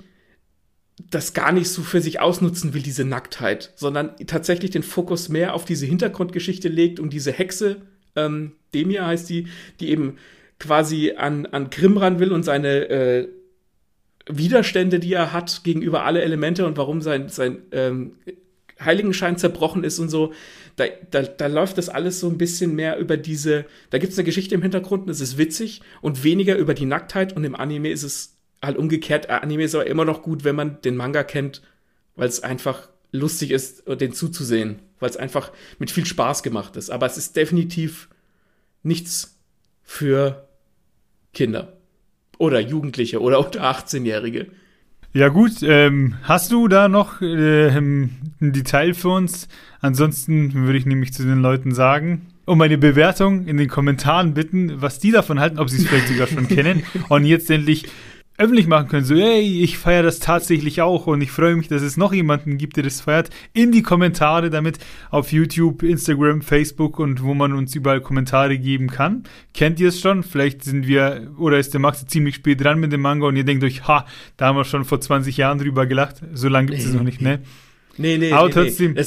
das 1.12 1.36
gar 1.36 1.52
nicht 1.52 1.70
so 1.70 1.84
für 1.84 2.02
sich 2.02 2.22
ausnutzen 2.22 2.74
will, 2.74 2.82
diese 2.82 3.06
Nacktheit, 3.06 3.72
sondern 3.76 4.16
tatsächlich 4.26 4.72
den 4.72 4.82
Fokus 4.82 5.30
mehr 5.30 5.54
auf 5.54 5.64
diese 5.64 5.86
Hintergrundgeschichte 5.86 6.70
legt 6.70 7.00
und 7.00 7.14
diese 7.14 7.32
Hexe, 7.32 7.84
ähm, 8.16 8.54
Demia 8.74 9.06
heißt 9.06 9.30
die, 9.30 9.50
die 9.80 9.92
eben 9.92 10.18
quasi 10.60 11.14
an, 11.16 11.46
an 11.46 11.70
Grimm 11.70 11.98
ran 11.98 12.18
will 12.18 12.32
und 12.32 12.42
seine 12.42 12.90
äh, 12.90 13.28
Widerstände, 14.28 14.98
die 14.98 15.14
er 15.14 15.34
hat 15.34 15.64
gegenüber 15.64 16.04
alle 16.04 16.24
Elemente 16.24 16.66
und 16.66 16.78
warum 16.78 17.02
sein, 17.02 17.30
sein 17.30 17.60
ähm, 17.72 18.14
Heiligenschein 18.80 19.38
zerbrochen 19.38 19.84
ist 19.84 20.00
und 20.00 20.10
so, 20.10 20.34
da, 20.76 20.86
da, 21.12 21.24
da 21.24 21.48
läuft 21.48 21.78
das 21.78 21.90
alles 21.90 22.20
so 22.20 22.30
ein 22.30 22.38
bisschen 22.38 22.76
mehr 22.76 22.98
über 22.98 23.18
diese, 23.18 23.66
da 23.90 23.98
gibt 23.98 24.14
es 24.14 24.20
eine 24.20 24.26
Geschichte 24.26 24.56
im 24.56 24.62
Hintergrund 24.62 25.04
und 25.04 25.10
es 25.10 25.22
ist 25.22 25.38
witzig 25.38 25.82
und 26.02 26.24
weniger 26.24 26.56
über 26.56 26.74
die 26.74 26.86
Nacktheit 26.86 27.36
und 27.36 27.44
im 27.44 27.56
Anime 27.56 27.90
ist 27.90 28.04
es 28.04 28.38
halt 28.62 28.78
umgekehrt. 28.78 29.30
Anime 29.30 29.64
ist 29.64 29.76
aber 29.76 29.88
immer 29.88 30.06
noch 30.06 30.22
gut, 30.22 30.44
wenn 30.44 30.56
man 30.56 30.82
den 30.82 30.96
Manga 30.96 31.24
kennt, 31.24 31.62
weil 32.16 32.28
es 32.28 32.42
einfach 32.42 32.90
lustig 33.12 33.52
ist, 33.52 33.84
den 33.88 34.14
zuzusehen, 34.14 34.80
weil 35.00 35.10
es 35.10 35.18
einfach 35.18 35.52
mit 35.80 35.92
viel 35.92 36.06
Spaß 36.06 36.44
gemacht 36.44 36.76
ist. 36.76 36.90
Aber 36.90 37.06
es 37.06 37.18
ist 37.18 37.36
definitiv 37.36 38.10
nichts 38.84 39.40
für 39.84 40.48
Kinder 41.34 41.78
oder 42.38 42.60
Jugendliche 42.60 43.22
oder 43.22 43.40
unter 43.40 43.64
18-Jährige. 43.64 44.48
Ja 45.18 45.30
gut, 45.30 45.64
ähm, 45.64 46.14
hast 46.22 46.52
du 46.52 46.68
da 46.68 46.88
noch 46.88 47.24
äh, 47.24 47.70
ein 47.70 48.12
Detail 48.40 48.94
für 48.94 49.10
uns? 49.10 49.48
Ansonsten 49.82 50.54
würde 50.54 50.78
ich 50.78 50.86
nämlich 50.86 51.12
zu 51.12 51.24
den 51.24 51.40
Leuten 51.40 51.74
sagen, 51.74 52.28
um 52.46 52.62
eine 52.62 52.78
Bewertung 52.78 53.48
in 53.48 53.58
den 53.58 53.68
Kommentaren 53.68 54.36
bitten, 54.36 54.80
was 54.80 55.00
die 55.00 55.10
davon 55.10 55.40
halten, 55.40 55.58
ob 55.58 55.72
sie 55.72 55.78
es 55.78 55.88
vielleicht 55.88 56.10
sogar 56.10 56.28
schon 56.28 56.48
kennen 56.48 56.84
und 57.10 57.26
jetzt 57.26 57.50
endlich 57.50 57.88
öffentlich 58.38 58.68
machen 58.68 58.88
können, 58.88 59.06
so, 59.06 59.16
hey, 59.16 59.64
ich 59.64 59.78
feiere 59.78 60.04
das 60.04 60.20
tatsächlich 60.20 60.82
auch 60.82 61.08
und 61.08 61.22
ich 61.22 61.32
freue 61.32 61.56
mich, 61.56 61.68
dass 61.68 61.82
es 61.82 61.98
noch 61.98 62.14
jemanden 62.14 62.58
gibt, 62.58 62.78
der 62.78 62.84
das 62.84 63.02
feiert, 63.02 63.30
in 63.54 63.72
die 63.72 63.82
Kommentare 63.82 64.50
damit 64.50 64.78
auf 65.10 65.32
YouTube, 65.32 65.82
Instagram, 65.82 66.42
Facebook 66.42 67.00
und 67.00 67.24
wo 67.24 67.34
man 67.34 67.54
uns 67.54 67.74
überall 67.76 68.02
Kommentare 68.02 68.58
geben 68.60 68.90
kann. 68.90 69.24
Kennt 69.54 69.80
ihr 69.80 69.90
es 69.90 70.00
schon? 70.00 70.22
Vielleicht 70.24 70.64
sind 70.64 70.88
wir, 70.88 71.32
oder 71.38 71.58
ist 71.58 71.74
der 71.74 71.82
Max 71.82 72.06
ziemlich 72.06 72.36
spät 72.36 72.64
dran 72.64 72.80
mit 72.80 72.92
dem 72.92 73.02
Manga 73.02 73.28
und 73.28 73.36
ihr 73.36 73.44
denkt 73.44 73.64
euch, 73.64 73.88
ha, 73.88 74.06
da 74.38 74.48
haben 74.48 74.56
wir 74.58 74.66
schon 74.66 74.86
vor 74.86 75.02
20 75.02 75.36
Jahren 75.38 75.58
drüber 75.58 75.88
gelacht. 75.88 76.22
So 76.34 76.48
lange 76.48 76.68
gibt 76.68 76.84
es 76.84 76.94
noch 76.94 77.04
nicht, 77.04 77.22
ne? 77.22 77.40
Nee, 77.98 78.18
nee, 78.18 78.32
Aber 78.32 78.48
nee, 78.48 78.54
trotzdem. 78.54 78.94
Nee. 78.94 79.02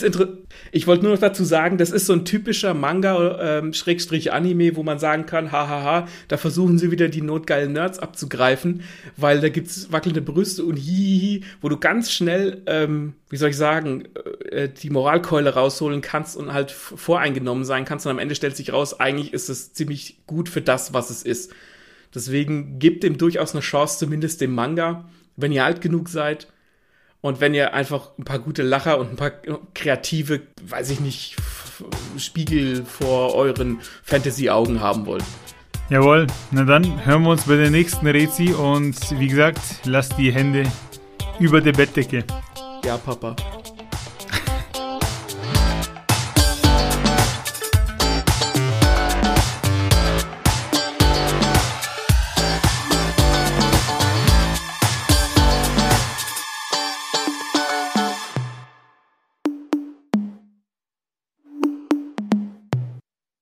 ich 0.72 0.86
wollte 0.86 1.04
nur 1.04 1.12
noch 1.12 1.20
dazu 1.20 1.44
sagen, 1.44 1.78
das 1.78 1.90
ist 1.90 2.06
so 2.06 2.12
ein 2.12 2.24
typischer 2.24 2.74
Manga-Anime, 2.74 4.64
ähm, 4.64 4.76
wo 4.76 4.82
man 4.82 4.98
sagen 4.98 5.26
kann, 5.26 5.52
hahaha, 5.52 6.08
da 6.28 6.36
versuchen 6.36 6.78
sie 6.78 6.90
wieder 6.90 7.08
die 7.08 7.22
notgeilen 7.22 7.72
Nerds 7.72 8.00
abzugreifen, 8.00 8.82
weil 9.16 9.40
da 9.40 9.48
gibt's 9.48 9.92
wackelnde 9.92 10.20
Brüste 10.20 10.64
und 10.64 10.76
hihihi, 10.76 11.44
wo 11.60 11.68
du 11.68 11.76
ganz 11.76 12.10
schnell, 12.10 12.62
ähm, 12.66 13.14
wie 13.28 13.36
soll 13.36 13.50
ich 13.50 13.56
sagen, 13.56 14.08
äh, 14.50 14.68
die 14.68 14.90
Moralkeule 14.90 15.54
rausholen 15.54 16.00
kannst 16.00 16.36
und 16.36 16.52
halt 16.52 16.72
voreingenommen 16.72 17.64
sein 17.64 17.84
kannst 17.84 18.06
und 18.06 18.12
am 18.12 18.18
Ende 18.18 18.34
stellt 18.34 18.56
sich 18.56 18.72
raus, 18.72 18.98
eigentlich 18.98 19.32
ist 19.32 19.48
es 19.48 19.72
ziemlich 19.72 20.18
gut 20.26 20.48
für 20.48 20.62
das, 20.62 20.92
was 20.92 21.10
es 21.10 21.22
ist. 21.22 21.52
Deswegen 22.12 22.80
gebt 22.80 23.04
dem 23.04 23.18
durchaus 23.18 23.52
eine 23.52 23.60
Chance, 23.60 23.98
zumindest 23.98 24.40
dem 24.40 24.52
Manga, 24.52 25.08
wenn 25.36 25.52
ihr 25.52 25.64
alt 25.64 25.80
genug 25.80 26.08
seid 26.08 26.48
und 27.20 27.40
wenn 27.40 27.54
ihr 27.54 27.74
einfach 27.74 28.10
ein 28.18 28.24
paar 28.24 28.38
gute 28.38 28.62
Lacher 28.62 28.98
und 28.98 29.10
ein 29.10 29.16
paar 29.16 29.32
kreative, 29.74 30.42
weiß 30.62 30.90
ich 30.90 31.00
nicht, 31.00 31.36
Spiegel 32.18 32.84
vor 32.84 33.34
euren 33.34 33.80
Fantasy-Augen 34.02 34.80
haben 34.80 35.06
wollt. 35.06 35.24
Jawohl, 35.90 36.26
na 36.50 36.64
dann 36.64 37.04
hören 37.04 37.22
wir 37.22 37.30
uns 37.30 37.44
bei 37.44 37.56
der 37.56 37.70
nächsten 37.70 38.06
Rezi 38.06 38.52
und 38.52 38.96
wie 39.18 39.26
gesagt, 39.26 39.60
lasst 39.84 40.16
die 40.18 40.32
Hände 40.32 40.64
über 41.38 41.60
der 41.60 41.72
Bettdecke. 41.72 42.24
Ja, 42.84 42.96
Papa. 42.96 43.34